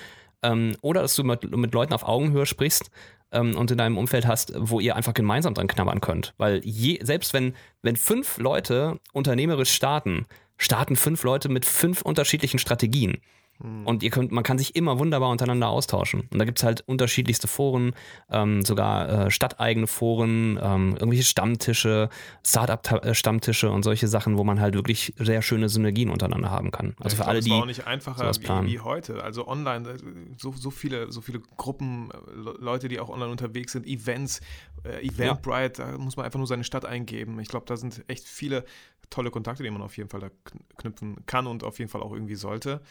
[0.44, 2.92] Ähm, oder dass du mit, mit, Leuten auf Augenhöhe sprichst
[3.32, 6.34] ähm, und in deinem Umfeld hast, wo ihr einfach gemeinsam dran knabbern könnt.
[6.38, 10.26] Weil je, selbst wenn, wenn fünf Leute unternehmerisch starten,
[10.58, 13.18] starten fünf Leute mit fünf unterschiedlichen Strategien.
[13.62, 13.86] Hm.
[13.86, 16.28] Und ihr könnt, man kann sich immer wunderbar untereinander austauschen.
[16.32, 17.94] Und da gibt es halt unterschiedlichste Foren,
[18.30, 22.10] ähm, sogar äh, stadteigene Foren, ähm, irgendwelche Stammtische,
[22.46, 26.96] Startup-Stammtische und solche Sachen, wo man halt wirklich sehr schöne Synergien untereinander haben kann.
[27.00, 27.50] Also ich für alle, die.
[27.50, 29.24] Das war auch nicht einfacher wie, wie, heute.
[29.24, 29.98] Also online, äh,
[30.38, 34.42] so, so, viele, so viele Gruppen, äh, Leute, die auch online unterwegs sind, Events,
[34.84, 35.92] äh, Eventbrite, ja.
[35.92, 37.40] da muss man einfach nur seine Stadt eingeben.
[37.40, 38.66] Ich glaube, da sind echt viele
[39.10, 40.30] tolle Kontakte, die man auf jeden Fall da
[40.78, 42.82] knüpfen kann und auf jeden Fall auch irgendwie sollte.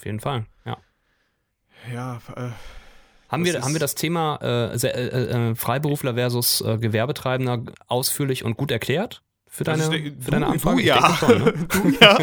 [0.00, 0.78] Auf jeden Fall, ja.
[1.92, 2.52] Ja, äh,
[3.28, 8.56] haben wir, haben wir das Thema äh, äh, äh, Freiberufler versus äh, Gewerbetreibender ausführlich und
[8.56, 9.22] gut erklärt?
[9.52, 10.76] Für deine, also ich, für deine du, Anfrage?
[10.76, 11.16] Du, ja.
[11.16, 11.52] Schon, ne?
[11.68, 12.18] du, ja.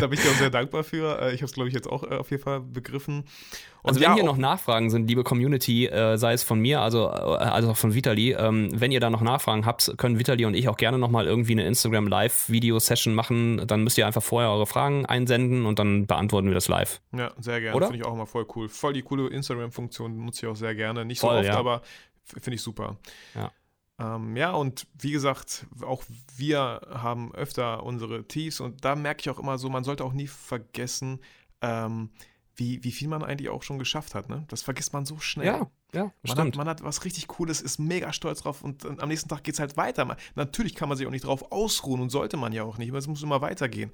[0.00, 1.18] da bin ich dir auch sehr dankbar für.
[1.18, 3.20] Äh, ich habe es, glaube ich, jetzt auch äh, auf jeden Fall begriffen.
[3.20, 6.82] Und also wenn ja, hier noch Nachfragen sind, liebe Community, äh, sei es von mir,
[6.82, 10.52] also, also auch von Vitali, ähm, wenn ihr da noch Nachfragen habt, können Vitali und
[10.52, 13.66] ich auch gerne nochmal irgendwie eine Instagram Live-Video-Session machen.
[13.66, 17.00] Dann müsst ihr einfach vorher eure Fragen einsenden und dann beantworten wir das live.
[17.16, 17.80] Ja, sehr gerne.
[17.80, 18.68] Finde ich auch immer voll cool.
[18.68, 21.06] Voll die coole Instagram-Funktion nutze ich auch sehr gerne.
[21.06, 21.56] Nicht so voll, oft, ja.
[21.56, 21.80] aber
[22.24, 22.98] finde ich super.
[23.34, 23.50] Ja.
[23.98, 26.04] Ähm, ja, und wie gesagt, auch
[26.36, 30.12] wir haben öfter unsere Tiefs und da merke ich auch immer so, man sollte auch
[30.12, 31.20] nie vergessen,
[31.62, 32.10] ähm,
[32.56, 34.28] wie, wie viel man eigentlich auch schon geschafft hat.
[34.28, 34.44] Ne?
[34.48, 35.46] Das vergisst man so schnell.
[35.46, 36.38] Ja, ja, man stimmt.
[36.38, 39.54] Hat, man hat was richtig Cooles, ist mega stolz drauf und, am nächsten Tag geht
[39.54, 40.04] es halt weiter.
[40.04, 42.92] Man, natürlich kann man sich auch nicht drauf ausruhen und sollte man ja auch nicht,
[42.92, 43.92] es muss immer weitergehen.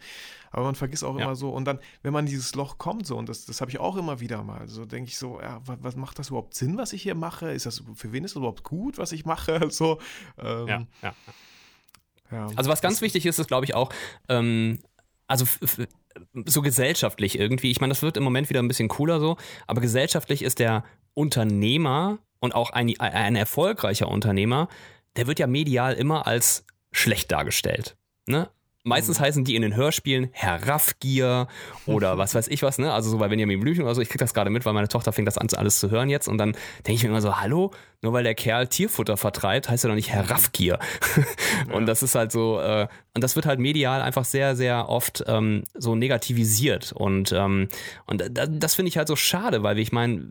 [0.51, 1.25] Aber man vergisst auch ja.
[1.25, 3.71] immer so und dann, wenn man in dieses Loch kommt so und das, das habe
[3.71, 6.55] ich auch immer wieder mal, so denke ich so, ja, was, was, macht das überhaupt
[6.55, 7.53] Sinn, was ich hier mache?
[7.53, 9.61] Ist das, für wen ist das überhaupt gut, was ich mache?
[9.73, 9.99] So,
[10.39, 11.15] ähm, ja, ja.
[12.31, 12.47] ja.
[12.57, 13.91] Also was ganz wichtig ist, ist glaube ich auch,
[14.29, 14.81] ähm,
[15.27, 15.47] also
[16.47, 17.71] so gesellschaftlich irgendwie.
[17.71, 19.37] Ich meine, das wird im Moment wieder ein bisschen cooler so,
[19.67, 20.85] aber gesellschaftlich ist der
[21.15, 24.69] Unternehmer und auch ein, ein erfolgreicher Unternehmer,
[25.17, 27.97] der wird ja medial immer als schlecht dargestellt.
[28.27, 28.49] Ne?
[28.85, 29.25] Meistens mhm.
[29.25, 31.47] heißen die in den Hörspielen Herr Raffgier
[31.87, 32.93] oder was weiß ich was, ne?
[32.93, 34.01] Also so bei Benjamin Blümchen oder so.
[34.01, 36.27] Ich krieg das gerade mit, weil meine Tochter fängt das an, alles zu hören jetzt.
[36.27, 39.85] Und dann denke ich mir immer so, hallo, nur weil der Kerl Tierfutter vertreibt, heißt
[39.85, 40.79] er doch nicht Herr Raffgier.
[41.69, 41.75] Ja.
[41.75, 45.23] Und das ist halt so, äh, und das wird halt medial einfach sehr, sehr oft
[45.29, 46.93] ähm, so negativisiert.
[46.93, 47.69] Und, ähm,
[48.07, 50.27] und das, das finde ich halt so schade, weil ich meine,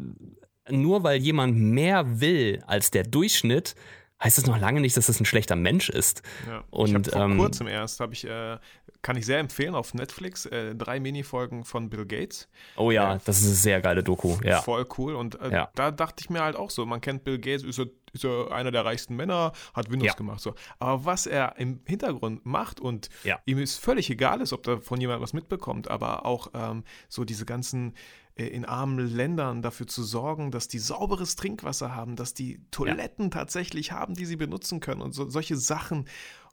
[0.69, 3.75] nur weil jemand mehr will als der Durchschnitt,
[4.23, 6.21] heißt das noch lange nicht, dass das ein schlechter Mensch ist.
[6.47, 6.63] Ja.
[6.69, 8.57] Und ich vor ähm, kurzem erst habe ich, äh,
[9.01, 12.47] kann ich sehr empfehlen auf Netflix, äh, drei Minifolgen von Bill Gates.
[12.77, 14.37] Oh ja, äh, das ist eine sehr geile Doku.
[14.43, 14.61] Ja.
[14.61, 15.15] Voll cool.
[15.15, 15.69] Und äh, ja.
[15.75, 18.51] da dachte ich mir halt auch so, man kennt Bill Gates, ist so ist er
[18.51, 20.13] einer der reichsten Männer, hat Windows Ja.
[20.15, 20.41] gemacht.
[20.41, 20.53] So.
[20.79, 23.39] Aber was er im Hintergrund macht und Ja.
[23.45, 27.23] ihm ist völlig egal ist, ob da von jemandem was mitbekommt, aber auch ähm, so
[27.25, 27.93] diese ganzen
[28.35, 33.29] äh, in armen Ländern dafür zu sorgen, dass die sauberes Trinkwasser haben, dass die Toiletten
[33.31, 36.05] tatsächlich haben, die sie benutzen können und so, solche Sachen.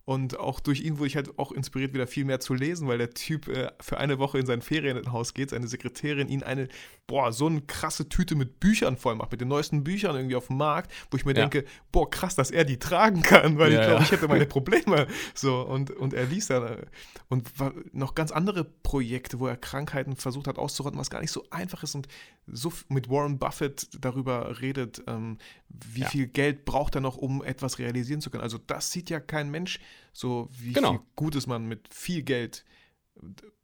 [0.08, 2.96] Und auch durch ihn wurde ich halt auch inspiriert, wieder viel mehr zu lesen, weil
[2.96, 6.68] der Typ äh, für eine Woche in sein Ferienhaus geht, seine Sekretärin ihn eine,
[7.06, 10.46] boah, so eine krasse Tüte mit Büchern voll macht, mit den neuesten Büchern irgendwie auf
[10.46, 11.46] dem Markt, wo ich mir Ja.
[11.46, 14.06] denke, boah, krass, dass er die tragen kann, weil Ja, ich glaube, ja.
[14.06, 15.08] ich hätte meine Probleme.
[15.34, 16.86] So, und, und er liest dann äh,
[17.28, 17.50] und
[17.92, 21.82] noch ganz andere Projekte, wo er Krankheiten versucht hat auszurotten, was gar nicht so einfach
[21.82, 22.08] ist und
[22.46, 25.36] so mit Warren Buffett darüber redet, ähm,
[25.68, 28.42] wie viel Geld braucht er noch, um etwas realisieren zu können.
[28.42, 29.80] Also das sieht ja kein Mensch,
[30.12, 30.92] so wie Genau.
[30.92, 32.64] viel Gutes man mit viel Geld,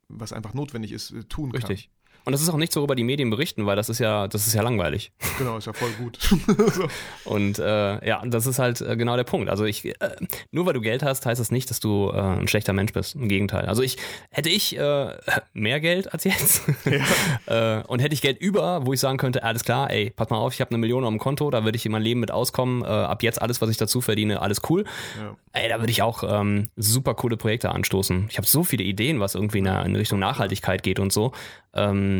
[0.09, 1.62] was einfach notwendig ist, äh, tun kann.
[1.62, 1.91] Richtig.
[2.25, 4.55] Und das ist auch nichts, worüber die Medien berichten, weil das ist ja, das ist
[4.55, 5.12] ja langweilig.
[5.39, 6.18] Genau, ist ja voll gut.
[6.72, 6.89] so.
[7.25, 9.51] Und äh, ja, das ist halt äh, genau der Punkt.
[9.51, 9.95] Also ich, äh,
[10.51, 13.14] nur weil du Geld hast, heißt das nicht, dass du äh, ein schlechter Mensch bist.
[13.14, 13.66] Im Gegenteil.
[13.66, 13.99] Also ich
[14.31, 15.16] hätte ich äh,
[15.53, 16.62] mehr Geld als jetzt
[17.47, 20.39] äh, und hätte ich Geld über, wo ich sagen könnte, alles klar, ey, pass mal
[20.39, 22.31] auf, ich habe eine Million auf dem Konto, da würde ich in mein Leben mit
[22.31, 22.83] auskommen.
[22.85, 24.85] Ab jetzt alles, was ich dazu verdiene, alles cool.
[25.18, 25.37] Ja.
[25.53, 28.27] Ey, da würde ich auch ähm, super coole Projekte anstoßen.
[28.31, 31.33] Ich habe so viele Ideen, was irgendwie in, in Richtung Nachhaltigkeit geht und so.
[31.75, 32.14] Ähm,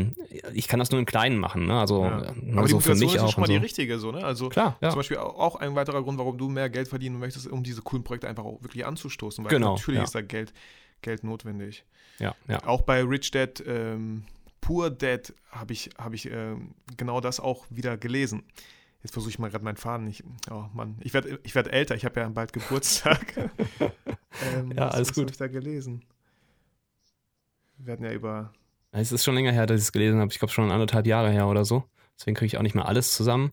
[0.53, 1.79] ich kann das nur im Kleinen machen, ne?
[1.79, 2.21] Also Ja.
[2.23, 3.61] äh, Aber die so für mich ist auch schon mal und die so.
[3.61, 4.23] richtige, so, ne?
[4.23, 4.89] Also Klar, ja.
[4.89, 7.81] zum Beispiel au- auch ein weiterer Grund, warum du mehr Geld verdienen möchtest, um diese
[7.81, 10.03] coolen Projekte einfach auch wirklich anzustoßen, weil Genau, natürlich ja.
[10.03, 10.53] ist da Geld,
[11.01, 11.85] Geld notwendig.
[12.19, 12.63] Ja, ja.
[12.65, 14.23] Auch bei Rich Dad, ähm,
[14.61, 18.43] Poor Dad habe ich, hab ich ähm, genau das auch wieder gelesen.
[19.03, 20.23] Jetzt versuche ich mal gerade meinen Faden nicht.
[20.49, 23.37] Oh Mann, ich werde ich werd älter, ich habe ja bald Geburtstag.
[23.79, 25.21] ähm, Ja, was, alles was gut.
[25.25, 26.03] habe ich da gelesen?
[27.77, 28.51] Wir hatten ja über.
[28.97, 30.31] Es ist schon länger her, dass ich es gelesen habe.
[30.31, 31.83] Ich glaube schon anderthalb Jahre her oder so.
[32.17, 33.51] Deswegen kriege ich auch nicht mehr alles zusammen.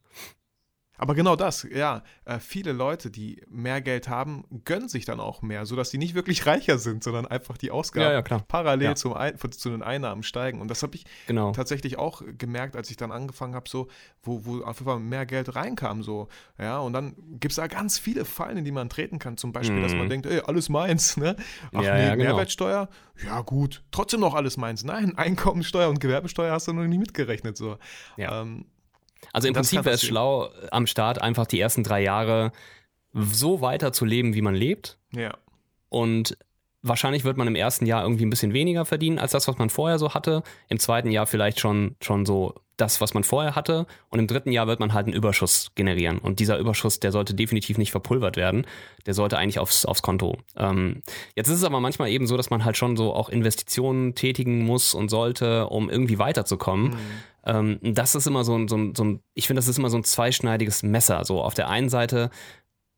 [1.02, 2.04] Aber genau das, ja.
[2.24, 6.14] Äh, viele Leute, die mehr Geld haben, gönnen sich dann auch mehr, sodass sie nicht
[6.14, 8.94] wirklich reicher sind, sondern einfach die Ausgaben Ja, ja, parallel Ja.
[8.94, 10.60] zum Ein zu den Einnahmen steigen.
[10.60, 11.50] Und das habe ich Genau.
[11.50, 13.88] tatsächlich auch gemerkt, als ich dann angefangen habe, so,
[14.22, 17.66] wo, wo auf jeden Fall mehr Geld reinkam, so, ja, und dann gibt es da
[17.66, 19.36] ganz viele Fallen, in die man treten kann.
[19.36, 19.98] Zum Beispiel, dass Mhm.
[19.98, 21.34] man denkt, ey, alles meins, ne?
[21.74, 22.16] Ach Ja, nee, genau.
[22.30, 22.88] Mehrwertsteuer,
[23.26, 24.84] ja gut, trotzdem noch alles meins.
[24.84, 27.76] Nein, Einkommensteuer und Gewerbesteuer hast du noch nicht mitgerechnet, so.
[28.16, 28.42] Ja.
[28.42, 28.66] Ähm,
[29.32, 32.52] Also im das Prinzip wäre es schlau, am Start einfach die ersten drei Jahre
[33.12, 34.98] so weiter zu leben, wie man lebt.
[35.12, 35.36] ja.
[35.88, 36.38] Und
[36.82, 39.70] wahrscheinlich wird man im ersten Jahr irgendwie ein bisschen weniger verdienen als das, was man
[39.70, 40.42] vorher so hatte.
[40.68, 43.86] Im zweiten Jahr vielleicht schon, schon so das, was man vorher hatte.
[44.10, 46.18] Und im dritten Jahr wird man halt einen Überschuss generieren.
[46.18, 48.66] Und dieser Überschuss, der sollte definitiv nicht verpulvert werden.
[49.06, 50.38] Der sollte eigentlich aufs, aufs Konto.
[50.56, 51.02] Ähm,
[51.36, 54.64] jetzt ist es aber manchmal eben so, dass man halt schon so auch Investitionen tätigen
[54.64, 56.96] muss und sollte, um irgendwie weiterzukommen.
[57.44, 59.90] Ähm, das ist immer so ein, so ein, so ein ich finde, das ist immer
[59.90, 61.24] so ein zweischneidiges Messer.
[61.24, 62.30] So auf der einen Seite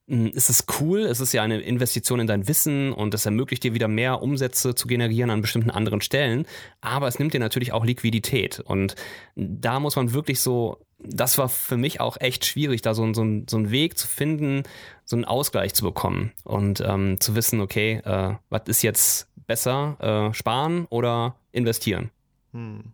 [0.06, 3.72] ist es cool, es ist ja eine Investition in dein Wissen und es ermöglicht dir
[3.72, 6.46] wieder mehr Umsätze zu generieren an bestimmten anderen Stellen,
[6.82, 8.96] aber es nimmt dir natürlich auch Liquidität und
[9.34, 13.24] da muss man wirklich so, das war für mich auch echt schwierig, da so, so,
[13.48, 14.64] so einen Weg zu finden,
[15.04, 20.30] so einen Ausgleich zu bekommen und ähm, zu wissen, okay, äh, was ist jetzt besser,
[20.30, 22.10] äh, sparen oder investieren?
[22.52, 22.92] Hm.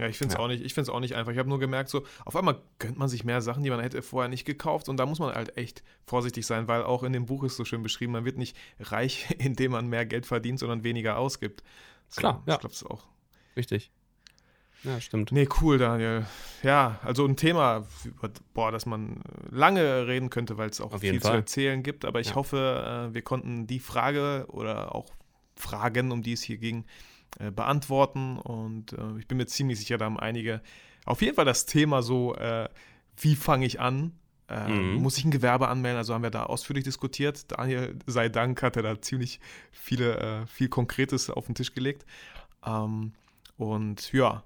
[0.00, 0.42] Ja, ich finde es Ja.
[0.44, 1.30] auch nicht, ich finde es auch nicht einfach.
[1.32, 4.00] Ich habe nur gemerkt, so auf einmal gönnt man sich mehr Sachen, die man hätte
[4.00, 7.26] vorher nicht gekauft und da muss man halt echt vorsichtig sein, weil auch in dem
[7.26, 10.82] Buch ist so schön beschrieben, man wird nicht reich, indem man mehr Geld verdient, sondern
[10.84, 11.62] weniger ausgibt.
[12.08, 12.54] So, Klar, ja.
[12.54, 13.06] Ich glaube es auch.
[13.56, 13.90] Richtig.
[14.82, 15.30] Ja, stimmt.
[15.32, 16.24] Nee, cool, Daniel.
[16.62, 19.20] Ja, also ein Thema, über- boah, dass man
[19.50, 22.06] lange reden könnte, weil es auch Auf viel zu erzählen gibt.
[22.06, 22.34] Aber ich Ja.
[22.36, 25.10] hoffe, äh, wir konnten die Frage oder auch
[25.56, 26.86] Fragen, um die es hier ging,
[27.38, 28.38] äh, beantworten.
[28.38, 30.60] Und äh, ich bin mir ziemlich sicher, da haben einige
[31.06, 32.68] auf jeden Fall das Thema so, äh,
[33.16, 34.12] wie fange ich an?
[34.48, 34.94] Äh, Mhm.
[35.02, 35.96] Muss ich ein Gewerbe anmelden?
[35.98, 37.52] Also haben wir da ausführlich diskutiert.
[37.52, 39.38] Daniel, sei Dank, hat er da ziemlich
[39.70, 42.04] viele, äh, viel Konkretes auf den Tisch gelegt.
[42.66, 43.12] Ähm,
[43.56, 44.42] und ja,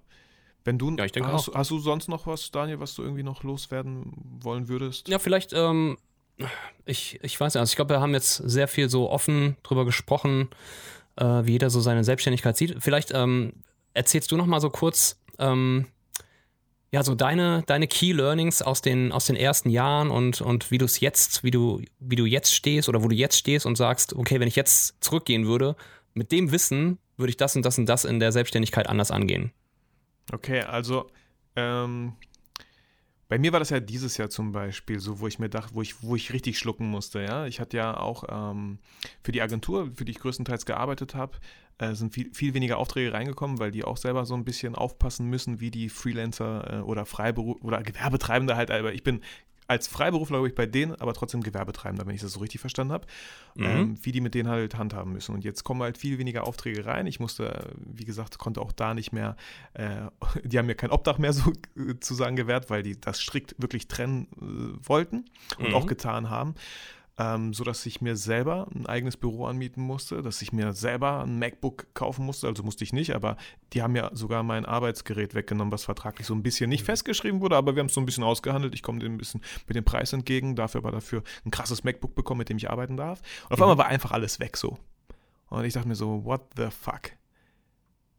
[0.64, 3.22] wenn du, Ja, ich denke hast, hast du sonst noch was, Daniel, was du irgendwie
[3.22, 4.12] noch loswerden
[4.43, 5.09] wollen würdest?
[5.09, 5.97] Ja, vielleicht, ähm,
[6.85, 9.85] ich, ich weiß nicht, also ich glaube, wir haben jetzt sehr viel so offen drüber
[9.85, 10.49] gesprochen,
[11.16, 12.76] äh, wie jeder so seine Selbstständigkeit sieht.
[12.80, 13.52] Vielleicht ähm,
[13.92, 15.86] erzählst du noch mal so kurz, ähm,
[16.92, 20.78] ja, so deine, deine Key Learnings aus den, aus den ersten Jahren und, und wie
[20.78, 23.76] du es jetzt, wie du, wie du jetzt stehst oder wo du jetzt stehst und
[23.76, 25.76] sagst, okay, wenn ich jetzt zurückgehen würde,
[26.12, 29.52] mit dem Wissen würde ich das und das und das in der Selbstständigkeit anders angehen.
[30.32, 31.10] Okay, also
[31.56, 32.14] ähm,
[33.28, 35.82] bei mir war das ja dieses Jahr zum Beispiel so, wo ich mir dachte, wo
[35.82, 37.46] ich, wo ich richtig schlucken musste, ja.
[37.46, 38.78] Ich hatte ja auch ähm,
[39.22, 41.38] für die Agentur, für die ich größtenteils gearbeitet habe,
[41.78, 45.28] äh, sind viel, viel weniger Aufträge reingekommen, weil die auch selber so ein bisschen aufpassen
[45.28, 49.22] müssen, wie die Freelancer äh, oder Freiberuf oder Gewerbetreibende halt, aber ich bin
[49.66, 52.92] als Freiberufler, glaube ich, bei denen, aber trotzdem Gewerbetreibender, wenn ich das so richtig verstanden
[52.92, 53.06] habe,
[53.54, 53.64] Mhm.
[53.66, 55.34] ähm, wie die mit denen halt handhaben müssen.
[55.34, 57.06] Und jetzt kommen halt viel weniger Aufträge rein.
[57.06, 59.36] Ich musste, wie gesagt, konnte auch da nicht mehr,
[59.74, 60.02] äh,
[60.44, 64.86] die haben mir kein Obdach mehr sozusagen gewährt, weil die das strikt wirklich trennen äh,
[64.88, 65.24] wollten
[65.58, 65.74] und Mhm.
[65.74, 66.54] auch getan haben
[67.16, 71.38] ähm, sodass ich mir selber ein eigenes Büro anmieten musste, dass ich mir selber ein
[71.38, 72.48] MacBook kaufen musste.
[72.48, 73.36] Also musste ich nicht, aber
[73.72, 77.56] die haben ja sogar mein Arbeitsgerät weggenommen, was vertraglich so ein bisschen nicht festgeschrieben wurde,
[77.56, 78.74] aber wir haben es so ein bisschen ausgehandelt.
[78.74, 82.14] Ich komme dem ein bisschen mit dem Preis entgegen, dafür aber dafür ein krasses MacBook
[82.16, 83.20] bekommen, mit dem ich arbeiten darf.
[83.44, 83.62] Und auf Mhm.
[83.64, 84.76] einmal war einfach alles weg so.
[85.50, 87.12] Und ich dachte mir so, what the fuck?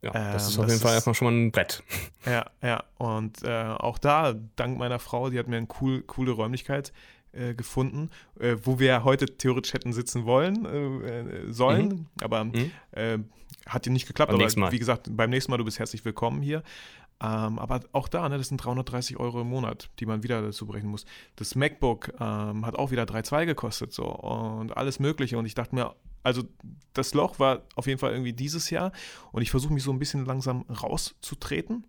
[0.01, 1.83] Ja, das Ähm, ist auf das jeden Fall ist- erstmal schon mal ein Brett.
[2.25, 2.83] Ja, ja.
[2.97, 6.93] Und äh, auch da, dank meiner Frau, die hat mir eine cool, coole Räumlichkeit
[7.35, 8.09] äh, gefunden,
[8.39, 12.71] äh, wo wir heute theoretisch hätten sitzen wollen, äh, äh, sollen, aber Mhm.
[12.91, 13.17] äh,
[13.67, 14.31] hat nicht geklappt.
[14.31, 16.63] Beim aber wie gesagt, beim nächsten Mal, du bist herzlich willkommen hier.
[17.21, 20.67] Ähm, aber auch da, ne, das sind 330 Euro im Monat, die man wieder dazu
[20.67, 21.05] berechnen muss.
[21.37, 25.37] Das MacBook ähm, hat auch wieder 3,2 gekostet so und alles Mögliche.
[25.37, 26.43] Und ich dachte mir, also
[26.93, 28.91] das Loch war auf jeden Fall irgendwie dieses Jahr
[29.31, 31.85] und ich versuche mich so ein bisschen langsam rauszutreten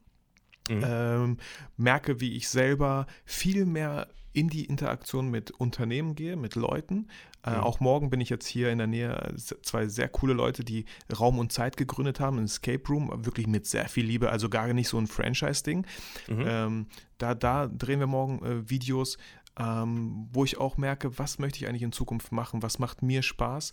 [0.69, 0.83] Mhm.
[0.85, 1.37] ähm,
[1.77, 7.09] merke, wie ich selber viel mehr in die Interaktion mit Unternehmen gehe, mit Leuten.
[7.43, 7.57] Äh, Mhm.
[7.61, 10.85] Auch morgen bin ich jetzt hier in der Nähe, äh, zwei sehr coole Leute, die
[11.19, 14.71] Raum und Zeit gegründet haben, ein Escape Room, wirklich mit sehr viel Liebe, also gar
[14.73, 15.87] nicht so ein Franchise-Ding.
[16.29, 16.45] Mhm.
[16.47, 19.17] Ähm, da, da drehen wir morgen äh, Videos,
[19.59, 23.23] ähm, wo ich auch merke, was möchte ich eigentlich in Zukunft machen, was macht mir
[23.23, 23.73] Spaß.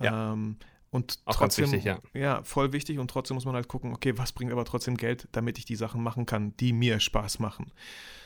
[0.00, 0.32] Ja.
[0.32, 0.58] Ähm,
[0.94, 1.98] und Auch trotzdem, wichtig, ja.
[2.14, 5.28] ja, voll wichtig und trotzdem muss man halt gucken, okay, was bringt aber trotzdem Geld,
[5.32, 7.72] damit ich die Sachen machen kann, die mir Spaß machen.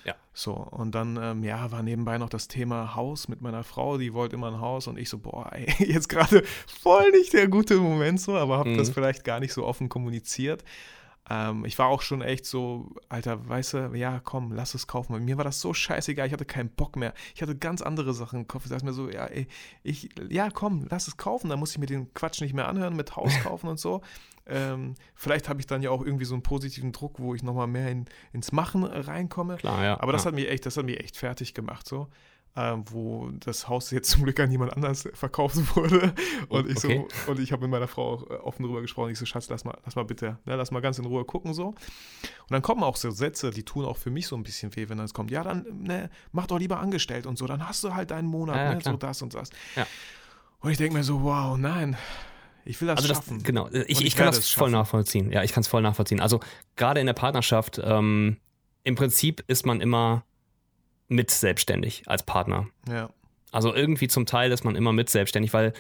[0.05, 0.15] Ja.
[0.35, 4.13] So, und dann, ähm, ja, war nebenbei noch das Thema Haus mit meiner Frau, die
[4.13, 6.43] wollte immer ein Haus und ich so, boah, ey, jetzt gerade
[6.83, 8.77] voll nicht der gute Moment so, aber habe Mhm.
[8.79, 10.63] das vielleicht gar nicht so offen kommuniziert.
[11.31, 15.13] Ähm, ich war auch schon echt so, Alter, weißt du, ja, komm, lass es kaufen.
[15.13, 17.15] Weil mir war das so scheißegal, ich hatte keinen Bock mehr.
[17.35, 18.65] Ich hatte ganz andere Sachen im Kopf.
[18.65, 19.47] Ich dachte mir so, ja, ey,
[19.83, 21.51] ich, ja, komm, lass es kaufen.
[21.51, 24.03] Dann muss ich mir den Quatsch nicht mehr anhören mit Haus kaufen und so.
[24.47, 27.67] Ähm, vielleicht habe ich dann ja auch irgendwie so einen positiven Druck, wo ich nochmal
[27.67, 29.57] mehr in, ins Machen reinkomme.
[29.57, 30.01] Klar, ja.
[30.01, 30.29] Aber das ja.
[30.29, 32.09] hat mich echt, das hat mich echt fertig gemacht, so.
[32.61, 36.13] Ähm, wo das Haus jetzt zum Glück an jemand anders verkauft wurde.
[36.49, 37.07] Und ich Okay.
[37.25, 39.11] so, und ich habe mit meiner Frau auch äh, offen drüber gesprochen.
[39.13, 41.55] Ich so, Schatz, lass mal, lass mal bitte, ne, lass mal ganz in Ruhe gucken
[41.55, 41.69] so.
[41.69, 41.77] Und
[42.51, 44.99] dann kommen auch so Sätze, die tun auch für mich so ein bisschen weh, wenn
[44.99, 45.31] das kommt.
[45.31, 48.57] Ja, dann, ne, mach doch lieber angestellt und so, dann hast du halt deinen Monat,
[48.57, 49.51] Ja, ja, ne, so das und das.
[49.77, 49.87] Ja.
[50.59, 51.97] Und ich denke mir so, wow, nein,
[52.65, 53.43] ich will das Also das, schaffen.
[53.45, 55.31] genau, ich, Und ich, ich kann das voll nachvollziehen.
[55.31, 56.21] Ja, ich kann es voll nachvollziehen.
[56.21, 56.41] Also
[56.75, 58.39] gerade in der Partnerschaft, ähm,
[58.83, 60.25] im Prinzip ist man immer
[61.09, 62.69] mit selbstständig als Partner.
[62.89, 63.11] Ja,
[63.53, 65.73] Also irgendwie zum Teil ist man immer mit selbstständig, weil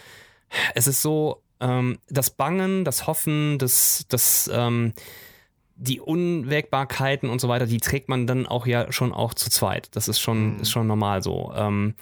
[0.74, 4.94] es ist so, ähm, das Bangen, das Hoffen, das, das, ähm,
[5.76, 9.94] die Unwägbarkeiten und so weiter, die trägt man dann auch ja schon auch zu zweit.
[9.94, 10.60] Das ist schon, Mhm.
[10.60, 11.52] ist schon normal so.
[11.54, 11.94] Ähm,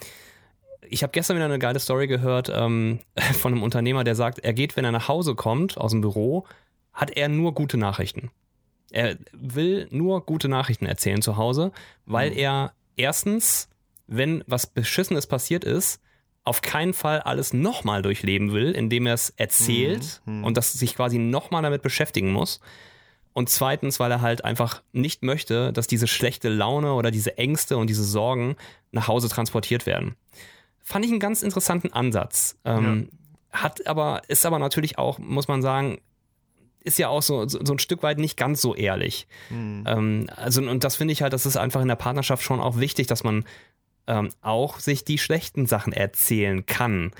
[0.89, 2.99] ich habe gestern wieder eine geile Story gehört ähm,
[3.39, 6.45] von einem Unternehmer, der sagt, er geht, wenn er nach Hause kommt aus dem Büro,
[6.93, 8.31] hat er nur gute Nachrichten.
[8.89, 11.71] Er will nur gute Nachrichten erzählen zu Hause,
[12.05, 12.37] weil Mhm.
[12.37, 13.69] er erstens,
[14.07, 16.01] wenn was Beschissenes passiert ist,
[16.43, 20.43] auf keinen Fall alles nochmal durchleben will, indem er es erzählt Mhm, mhm.
[20.45, 22.61] und das sich quasi nochmal damit beschäftigen muss.
[23.33, 27.77] Und zweitens, weil er halt einfach nicht möchte, dass diese schlechte Laune oder diese Ängste
[27.77, 28.55] und diese Sorgen
[28.91, 30.15] nach Hause transportiert werden.
[30.81, 32.57] Fand ich einen ganz interessanten Ansatz.
[32.65, 33.09] Ähm,
[33.51, 35.99] Hat aber, ist aber natürlich auch, muss man sagen,
[36.87, 39.27] ist ja auch so, so, so ein Stück weit nicht ganz so ehrlich.
[39.49, 39.83] Mhm.
[39.87, 42.79] Ähm, also, und das finde ich halt, das ist einfach in der Partnerschaft schon auch
[42.79, 43.45] wichtig, dass man
[44.07, 47.11] ähm, auch sich die schlechten Sachen erzählen kann.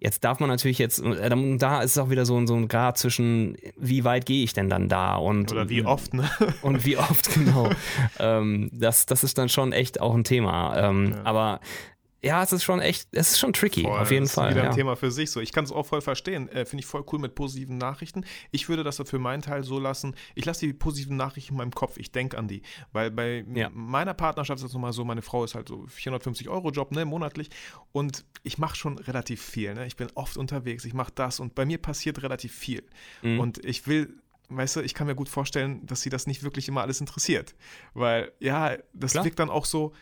[0.00, 2.66] Jetzt darf man natürlich jetzt, äh, da- ist es auch wieder so, ein- so ein
[2.66, 6.28] Grad zwischen, wie weit gehe ich denn dann da und Oder wie oft, ne?
[6.62, 7.70] und wie oft genau.
[8.18, 10.76] ähm, das, das ist dann schon echt auch ein Thema.
[10.76, 11.22] Ähm, Ja.
[11.22, 11.60] Aber
[12.24, 14.50] ja, es ist schon echt, es ist schon tricky, Voll, auf jeden das Fall.
[14.50, 14.70] Ist wieder ja.
[14.70, 15.30] ein Thema für sich.
[15.30, 16.48] So, ich kann es auch voll verstehen.
[16.48, 18.24] Äh, Finde ich voll cool mit positiven Nachrichten.
[18.52, 20.14] Ich würde das für meinen Teil so lassen.
[20.36, 21.96] Ich lasse die positiven Nachrichten in meinem Kopf.
[21.96, 22.62] Ich denke an die.
[22.92, 23.70] Weil bei Ja.
[23.72, 27.04] meiner Partnerschaft ist es nochmal so, meine Frau ist halt so 450 Euro Job, ne,
[27.04, 27.50] monatlich.
[27.90, 29.74] Und ich mache schon relativ viel.
[29.74, 29.86] Ne?
[29.86, 30.84] Ich bin oft unterwegs.
[30.84, 31.40] Ich mache das.
[31.40, 32.84] Und bei mir passiert relativ viel.
[33.22, 33.40] Mhm.
[33.40, 34.14] Und ich will.
[34.48, 37.54] Weißt du, ich kann mir gut vorstellen, dass sie das nicht wirklich immer alles interessiert.
[37.94, 39.24] Weil, ja, das Klar.
[39.24, 39.94] wirkt dann auch so,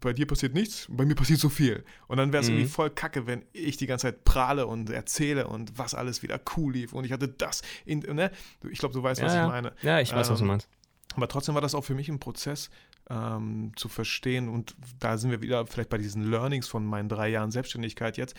[0.00, 1.84] bei dir passiert nichts, bei mir passiert so viel.
[2.08, 2.56] Und dann wäre es Mhm.
[2.56, 6.40] irgendwie voll kacke, wenn ich die ganze Zeit prahle und erzähle und was alles wieder
[6.56, 7.62] cool lief und ich hatte das.
[7.84, 8.30] In, ne?
[8.70, 9.48] Ich glaube, du weißt, was ja, ich ja.
[9.48, 9.72] meine.
[9.82, 10.68] ja, ich weiß, was du Ähm, meinst.
[11.14, 12.70] Aber trotzdem war das auch für mich ein Prozess
[13.10, 17.28] ähm, zu verstehen und da sind wir wieder vielleicht bei diesen Learnings von meinen drei
[17.28, 18.34] Jahren Selbstständigkeit jetzt.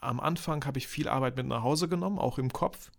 [0.00, 2.90] Am Anfang habe ich viel Arbeit mit nach Hause genommen, auch im Kopf.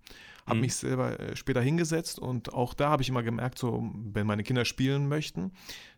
[0.50, 0.62] Habe Mhm.
[0.62, 4.44] mich selber äh, später hingesetzt und auch da habe ich immer gemerkt, so wenn meine
[4.44, 5.52] Kinder spielen möchten,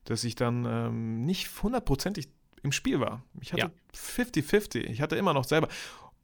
[0.05, 2.29] dass ich dann ähm, nicht hundertprozentig
[2.63, 3.23] im Spiel war.
[3.39, 4.83] Ich hatte 50-50.
[4.83, 4.89] Ja.
[4.89, 5.67] Ich hatte immer noch selber.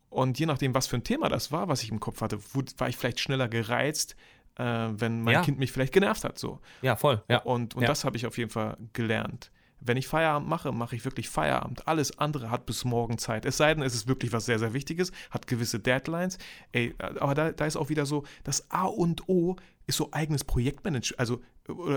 [0.09, 2.39] Und je nachdem, was für ein Thema das war, was ich im Kopf hatte,
[2.77, 4.15] war ich vielleicht schneller gereizt,
[4.55, 5.41] äh, wenn mein ja.
[5.41, 6.37] Kind mich vielleicht genervt hat.
[6.37, 6.59] So.
[6.81, 7.23] Ja, voll.
[7.27, 7.39] Ja.
[7.39, 7.87] Und, und ja.
[7.87, 9.51] das habe ich auf jeden Fall gelernt.
[9.79, 11.87] Wenn ich Feierabend mache, mache ich wirklich Feierabend.
[11.87, 13.45] Alles andere hat bis morgen Zeit.
[13.45, 16.37] Es sei denn, es ist wirklich was sehr, sehr Wichtiges, hat gewisse Deadlines.
[16.71, 19.55] Ey, aber da, da ist auch wieder so, das A und O
[19.85, 21.41] ist so eigenes Projektmanagement, also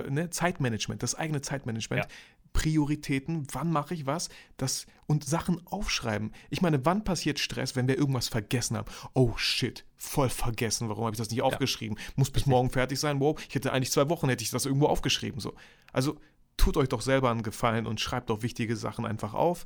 [0.09, 2.05] ne, Zeitmanagement, das eigene Zeitmanagement.
[2.05, 2.11] Ja.
[2.53, 6.33] Prioritäten, wann mache ich was, das und Sachen aufschreiben.
[6.51, 8.91] Ich meine, wann passiert Stress, wenn wir irgendwas vergessen haben?
[9.15, 10.89] Oh shit, voll vergessen.
[10.89, 11.97] Warum habe ich das nicht aufgeschrieben?
[11.97, 12.05] Ja.
[12.17, 13.21] Muss bis morgen fertig sein.
[13.21, 15.55] Wow, ich hätte eigentlich zwei Wochen hätte ich das irgendwo aufgeschrieben so.
[15.93, 16.19] Also
[16.61, 19.65] tut euch doch selber einen Gefallen und schreibt doch wichtige Sachen einfach auf.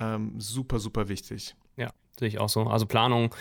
[0.00, 1.54] Ähm, super, super wichtig.
[1.76, 2.64] Ja, sehe ich auch so.
[2.64, 3.32] Also Planung,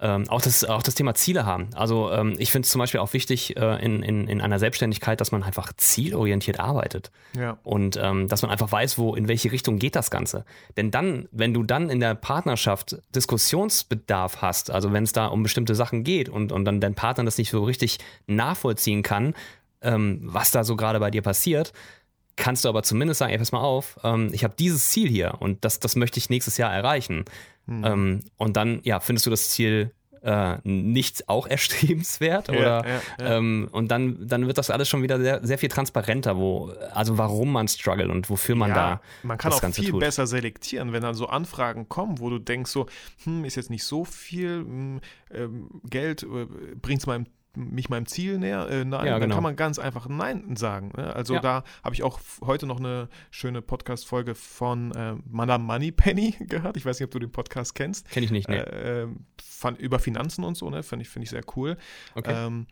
[0.00, 1.68] ähm, auch, das, auch das Thema Ziele haben.
[1.74, 5.20] Also ähm, ich finde es zum Beispiel auch wichtig äh, in, in, in einer Selbstständigkeit,
[5.20, 7.10] dass man einfach zielorientiert arbeitet.
[7.36, 7.58] Ja.
[7.62, 10.44] Und ähm, dass man einfach weiß, wo, in welche Richtung geht das Ganze.
[10.78, 15.42] Denn dann, wenn du dann in der Partnerschaft Diskussionsbedarf hast, also wenn es da um
[15.42, 19.34] bestimmte Sachen geht und, und dann dein Partner das nicht so richtig nachvollziehen kann,
[19.82, 21.72] ähm, was da so gerade bei dir passiert,
[22.36, 25.34] kannst du aber zumindest sagen, ey, pass mal auf, ähm, ich habe dieses Ziel hier
[25.40, 27.24] und das, das möchte ich nächstes Jahr erreichen.
[27.66, 27.84] Mhm.
[27.84, 33.00] Ähm, und dann, ja, findest du das Ziel äh, nicht auch erstrebenswert ja, oder ja,
[33.18, 33.36] ja.
[33.36, 37.18] Ähm, und dann, dann wird das alles schon wieder sehr, sehr viel transparenter, wo, also
[37.18, 40.00] warum man struggelt und wofür man da man kann das auch Ganze viel tut.
[40.00, 42.86] besser selektieren, wenn dann so Anfragen kommen, wo du denkst so,
[43.24, 45.00] hm, ist jetzt nicht so viel hm,
[45.32, 46.46] ähm, Geld, äh,
[46.80, 49.20] bringt es meinem mich meinem Ziel näher, äh, nein, ja, genau.
[49.20, 50.92] dann kann man ganz einfach Nein sagen.
[50.96, 51.14] Ne?
[51.14, 51.40] Also ja.
[51.40, 56.76] da habe ich auch heute noch eine schöne Podcast-Folge von äh, Madame Moneypenny gehört.
[56.76, 58.08] Ich weiß nicht, ob du den Podcast kennst.
[58.10, 58.66] Kenne ich nicht, ne?
[58.66, 59.06] Äh,
[59.42, 60.82] von, über Finanzen und so, ne?
[60.82, 61.76] Finde ich, find ich sehr cool.
[62.14, 62.32] Okay.
[62.34, 62.66] Ähm,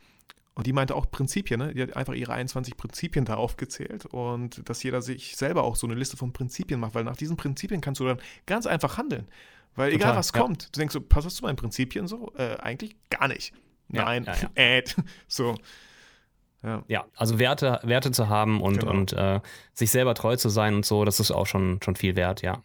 [0.54, 1.74] und die meinte auch Prinzipien, ne?
[1.74, 5.86] Die hat einfach ihre 21 Prinzipien da aufgezählt und dass jeder sich selber auch so
[5.86, 9.28] eine Liste von Prinzipien macht, weil nach diesen Prinzipien kannst du dann ganz einfach handeln.
[9.76, 10.40] Weil Total, egal was ja.
[10.40, 12.32] kommt, du denkst so, passt das zu meinen Prinzipien so?
[12.36, 13.52] Äh, eigentlich gar nicht.
[13.92, 14.82] Nein, ja, ja, äh,
[15.28, 15.56] so.
[16.62, 16.84] Ja.
[16.88, 18.92] ja, also Werte, Werte zu haben und, genau.
[18.92, 19.40] und äh,
[19.72, 22.62] sich selber treu zu sein und so, das ist auch schon, schon viel wert, ja.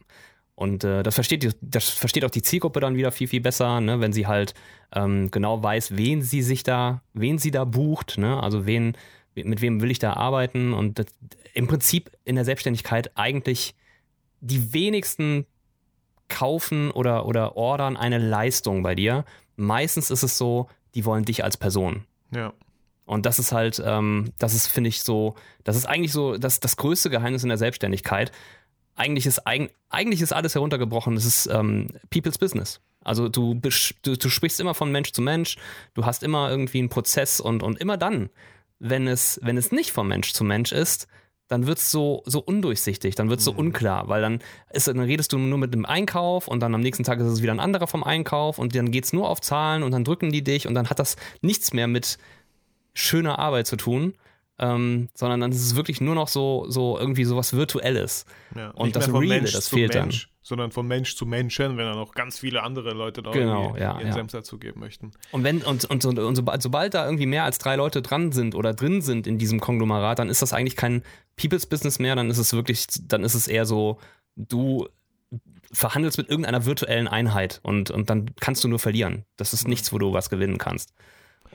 [0.55, 3.99] Und äh, das, versteht, das versteht auch die Zielgruppe dann wieder viel, viel besser, ne,
[3.99, 4.53] wenn sie halt
[4.93, 8.41] ähm, genau weiß, wen sie sich da, wen sie da bucht, ne?
[8.41, 8.97] Also wen,
[9.34, 11.07] mit wem will ich da arbeiten und das,
[11.53, 13.76] im Prinzip in der Selbstständigkeit eigentlich
[14.39, 15.45] die wenigsten
[16.30, 19.26] kaufen oder, oder ordern eine Leistung bei dir.
[19.57, 22.05] Meistens ist es so, die wollen dich als Person.
[22.31, 22.53] Ja.
[23.05, 26.59] Und das ist halt, ähm, das ist, finde ich, so, das ist eigentlich so das,
[26.59, 28.31] das größte Geheimnis in der Selbstständigkeit.
[28.95, 32.81] Eigentlich ist, eigentlich ist alles heruntergebrochen, es ist ähm, People's Business.
[33.03, 35.57] Also du, du, du sprichst immer von Mensch zu Mensch,
[35.93, 38.29] du hast immer irgendwie einen Prozess und, und immer dann,
[38.79, 41.07] wenn es, wenn es nicht von Mensch zu Mensch ist,
[41.47, 43.59] dann wird es so, so undurchsichtig, dann wird es so mhm.
[43.59, 44.39] unklar, weil dann,
[44.71, 47.41] ist, dann redest du nur mit dem Einkauf und dann am nächsten Tag ist es
[47.41, 50.31] wieder ein anderer vom Einkauf und dann geht es nur auf Zahlen und dann drücken
[50.31, 52.17] die dich und dann hat das nichts mehr mit
[52.93, 54.13] schöner Arbeit zu tun,
[54.57, 58.25] ähm, sondern dann ist es wirklich nur noch so, so irgendwie sowas Virtuelles.
[58.55, 60.34] Ja, und das Reale, das fehlt Mensch, dann.
[60.47, 63.97] Sondern von Mensch zu Menschen, wenn dann noch ganz viele andere Leute da genau, ja,
[63.97, 64.13] ihren ja.
[64.13, 65.11] Senf dazugeben möchten.
[65.31, 68.31] Und wenn und, und, und, und sobald, sobald da irgendwie mehr als drei Leute dran
[68.31, 71.01] sind oder drin sind in diesem Konglomerat, dann ist das eigentlich kein
[71.35, 73.97] People's Business mehr, dann ist es wirklich, dann ist es eher so,
[74.35, 74.87] du
[75.71, 79.25] verhandelst mit irgendeiner virtuellen Einheit und, und dann kannst du nur verlieren.
[79.37, 80.93] Das ist nichts, wo du was gewinnen kannst.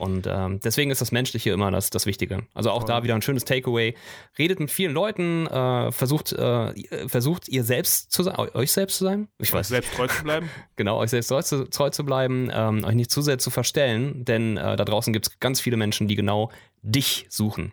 [0.01, 2.47] Und ähm, deswegen ist das Menschliche immer das, das Wichtige.
[2.55, 2.87] Also auch Voll.
[2.87, 3.95] da wieder ein schönes Takeaway.
[4.39, 9.03] Redet mit vielen Leuten, äh, versucht, äh, versucht ihr selbst zu sein, euch selbst zu
[9.03, 9.27] sein.
[9.37, 9.67] Ich weiß.
[9.67, 10.49] Selbst treu zu bleiben.
[10.75, 14.25] genau, euch selbst treu zu, treu zu bleiben, ähm, euch nicht zu sehr zu verstellen,
[14.25, 17.71] denn äh, da draußen gibt es ganz viele Menschen, die genau dich suchen.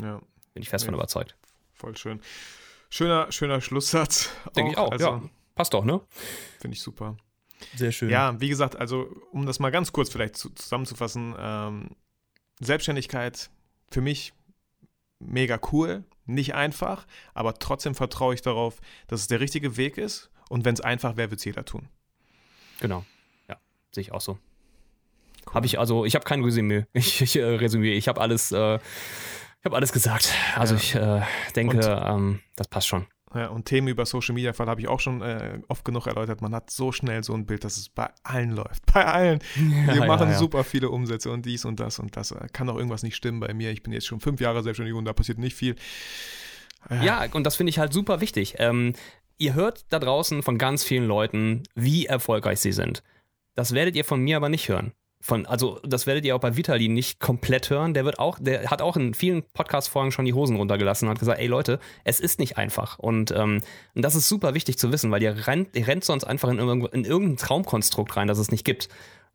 [0.00, 0.20] Ja.
[0.54, 0.86] Bin ich fest ja.
[0.86, 1.36] von überzeugt.
[1.74, 2.22] Voll schön.
[2.88, 4.30] Schöner, schöner Schlusssatz.
[4.56, 5.22] Denke ich auch, also, ja.
[5.54, 6.00] Passt doch, ne?
[6.58, 7.18] Finde ich super.
[7.74, 8.10] Sehr schön.
[8.10, 11.90] Ja, wie gesagt, also um das mal ganz kurz vielleicht zu, zusammenzufassen, ähm,
[12.60, 13.50] Selbstständigkeit
[13.90, 14.32] für mich
[15.18, 20.30] mega cool, nicht einfach, aber trotzdem vertraue ich darauf, dass es der richtige Weg ist
[20.48, 21.88] und wenn es einfach wäre, wird es jeder tun.
[22.80, 23.04] Genau,
[23.48, 23.56] ja,
[23.92, 24.38] sehe ich auch so.
[25.46, 25.54] Cool.
[25.54, 26.86] Habe ich also, ich habe kein Resümee.
[26.92, 30.34] Ich, ich äh, Resümee, ich habe alles, äh, ich habe alles gesagt.
[30.56, 30.80] Also ja.
[30.80, 31.22] ich äh,
[31.54, 33.06] denke, ähm, das passt schon.
[33.34, 36.40] Ja, und Themen über Social Media Fall habe ich auch schon äh, oft genug erläutert.
[36.40, 38.86] Man hat so schnell so ein Bild, dass es bei allen läuft.
[38.94, 39.40] Bei allen.
[39.56, 42.34] Ja, Wir machen ja, super viele Umsätze und dies und das und das.
[42.52, 43.72] Kann auch irgendwas nicht stimmen bei mir.
[43.72, 45.76] Ich bin jetzt schon fünf Jahre selbstständig und da passiert nicht viel.
[47.02, 48.54] Ja, und das finde ich halt super wichtig.
[48.58, 48.94] Ähm,
[49.38, 53.02] ihr hört da draußen von ganz vielen Leuten, wie erfolgreich sie sind.
[53.54, 54.92] Das werdet ihr von mir aber nicht hören
[55.26, 57.94] von, also das werdet ihr auch bei Vitali nicht komplett hören.
[57.94, 61.18] Der wird auch, der hat auch in vielen Podcast-Folgen schon die Hosen runtergelassen und hat
[61.18, 63.00] gesagt, ey Leute, es ist nicht einfach.
[63.00, 63.60] Und, ähm,
[63.94, 66.58] und das ist super wichtig zu wissen, weil ihr rennt, ihr rennt sonst einfach in,
[66.58, 68.88] in irgendein Traumkonstrukt rein, das es nicht gibt.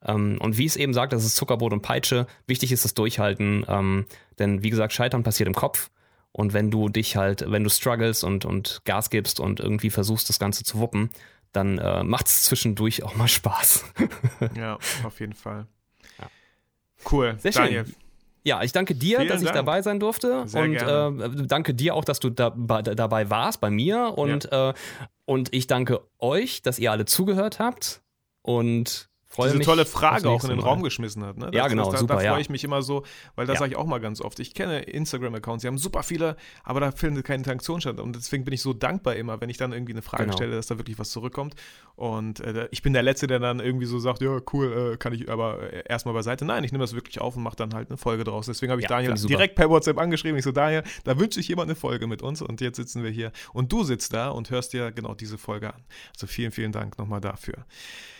[0.05, 2.25] Ähm, und wie es eben sagt, das ist Zuckerbrot und Peitsche.
[2.47, 4.05] Wichtig ist das Durchhalten, ähm,
[4.39, 5.89] denn wie gesagt, Scheitern passiert im Kopf.
[6.31, 10.29] Und wenn du dich halt, wenn du struggles und, und Gas gibst und irgendwie versuchst,
[10.29, 11.09] das Ganze zu wuppen,
[11.51, 13.83] dann äh, macht es zwischendurch auch mal Spaß.
[14.55, 15.67] ja, auf jeden Fall.
[17.03, 17.11] Ja.
[17.11, 17.35] Cool.
[17.39, 17.85] Sehr Daniel.
[17.85, 17.95] schön.
[18.43, 19.55] Ja, ich danke dir, Vielen dass ich Dank.
[19.55, 20.47] dabei sein durfte.
[20.47, 21.25] Sehr und gerne.
[21.25, 24.17] Äh, danke dir auch, dass du da, bei, dabei warst bei mir.
[24.17, 24.73] Und, äh,
[25.25, 28.01] und ich danke euch, dass ihr alle zugehört habt.
[28.41, 30.65] Und freue Diese mich tolle Frage auch in den Mal.
[30.65, 31.37] Raum geschmissen hat.
[31.37, 31.49] Ne?
[31.53, 33.03] Ja, genau, da, super, Da freue ich mich immer so,
[33.35, 33.59] weil das Ja.
[33.61, 34.39] sage ich auch mal ganz oft.
[34.39, 37.99] Ich kenne Instagram-Accounts, die haben super viele, aber da findet keine Interaktion statt.
[37.99, 40.35] Und deswegen bin ich so dankbar immer, wenn ich dann irgendwie eine Frage Genau.
[40.35, 41.55] stelle, dass da wirklich was zurückkommt.
[41.95, 45.13] Und äh, ich bin der Letzte, der dann irgendwie so sagt, ja, cool, äh, kann
[45.13, 46.45] ich aber äh, erstmal beiseite.
[46.45, 48.47] Nein, ich nehme das wirklich auf und mache dann halt eine Folge draus.
[48.47, 50.37] Deswegen habe ich Ja, Daniel direkt per WhatsApp angeschrieben.
[50.37, 52.41] Ich so, Daniel, da wünsche ich jemand eine Folge mit uns.
[52.41, 53.31] Und jetzt sitzen wir hier.
[53.53, 55.83] Und du sitzt da und hörst dir genau diese Folge an.
[56.13, 57.65] Also vielen, vielen Dank nochmal dafür.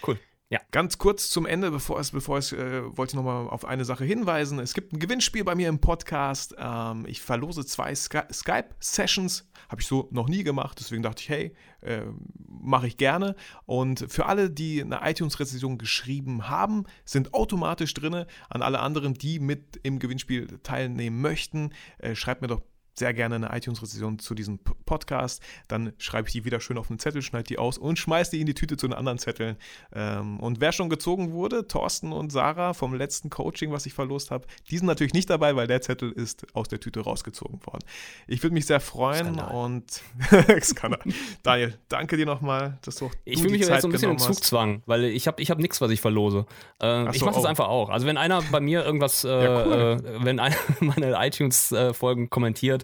[0.05, 0.17] Cool.
[0.51, 0.59] Ja.
[0.71, 4.03] Ganz kurz zum Ende, bevor es, bevor es, äh, wollte ich nochmal auf eine Sache
[4.03, 4.59] hinweisen.
[4.59, 6.53] Es gibt ein Gewinnspiel bei mir im Podcast.
[6.59, 9.49] Ähm, ich verlose zwei Sky Skype-Sessions.
[9.69, 10.77] Habe ich so noch nie gemacht.
[10.77, 12.01] Deswegen dachte ich, hey, äh,
[12.49, 13.37] mache ich gerne.
[13.65, 18.25] Und für alle, die eine iTunes-Rezension geschrieben haben, sind automatisch drin.
[18.49, 22.61] An alle anderen, die mit im Gewinnspiel teilnehmen möchten, äh, schreibt mir doch
[23.01, 25.41] sehr gerne eine iTunes-Rezension zu diesem Podcast.
[25.67, 28.41] Dann schreibe ich die wieder schön auf einen Zettel, schneide die aus und schmeiße die
[28.41, 29.57] in die Tüte zu den anderen Zetteln.
[29.91, 34.29] Ähm, und wer schon gezogen wurde, Thorsten und Sarah vom letzten Coaching, was ich verlost
[34.29, 37.83] habe, die sind natürlich nicht dabei, weil der Zettel ist aus der Tüte rausgezogen worden.
[38.27, 39.51] Ich würde mich sehr freuen Skandal.
[39.51, 40.01] und
[40.61, 40.99] Skandal.
[41.41, 44.19] Daniel, danke dir nochmal, dass du auch Ich fühle mich jetzt so ein bisschen im.
[44.19, 46.45] Zugzwang, weil ich habe ich hab nichts, was ich verlose.
[46.79, 47.47] Äh, Ach ich so, mache das oh.
[47.47, 47.89] einfach auch.
[47.89, 49.97] Also wenn einer bei mir irgendwas, äh, Ja, cool.
[50.05, 52.83] äh, wenn einer meine iTunes-Folgen kommentiert,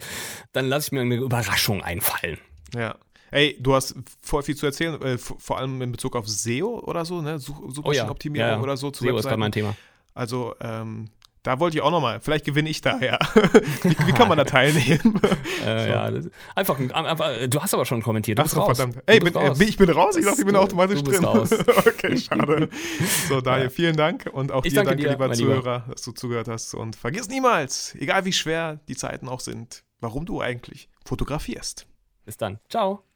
[0.53, 2.37] dann lasse ich mir eine Überraschung einfallen.
[2.75, 2.95] Ja.
[3.31, 7.03] Ey, du hast voll viel zu erzählen, äh, vor allem in Bezug auf SEO oder
[7.03, 7.39] so, ne?
[7.39, 8.63] Such, Suchmaschinenoptimierung Oh ja, ja.
[8.63, 9.39] oder so zu SEO ist gerade Webseiten.
[9.41, 9.75] mein Thema.
[10.13, 11.09] Also, ähm,
[11.43, 13.17] da wollte ich auch nochmal, vielleicht gewinne ich da, ja.
[13.83, 15.19] wie, wie kann man da teilnehmen?
[15.65, 15.89] Äh, So.
[15.89, 18.37] ja, das, einfach, einfach, du hast aber schon kommentiert.
[18.39, 18.77] Du Ach so, raus.
[18.77, 19.01] verdammt.
[19.05, 19.59] Ey, bin, äh, raus.
[19.59, 20.15] ich bin raus?
[20.15, 21.25] Ich dachte, ich bin automatisch drin.
[21.25, 21.49] raus.
[21.85, 22.69] okay, schade.
[23.27, 23.69] So, Daniel, Ja.
[23.69, 25.55] vielen Dank und auch Ich dir danke dir, lieber mein Lieber.
[25.55, 26.73] Zuhörer, dass du zugehört hast.
[26.73, 31.87] Und vergiss niemals, egal wie schwer die Zeiten auch sind, warum du eigentlich fotografierst.
[32.25, 32.59] Bis dann.
[32.69, 33.06] Ciao.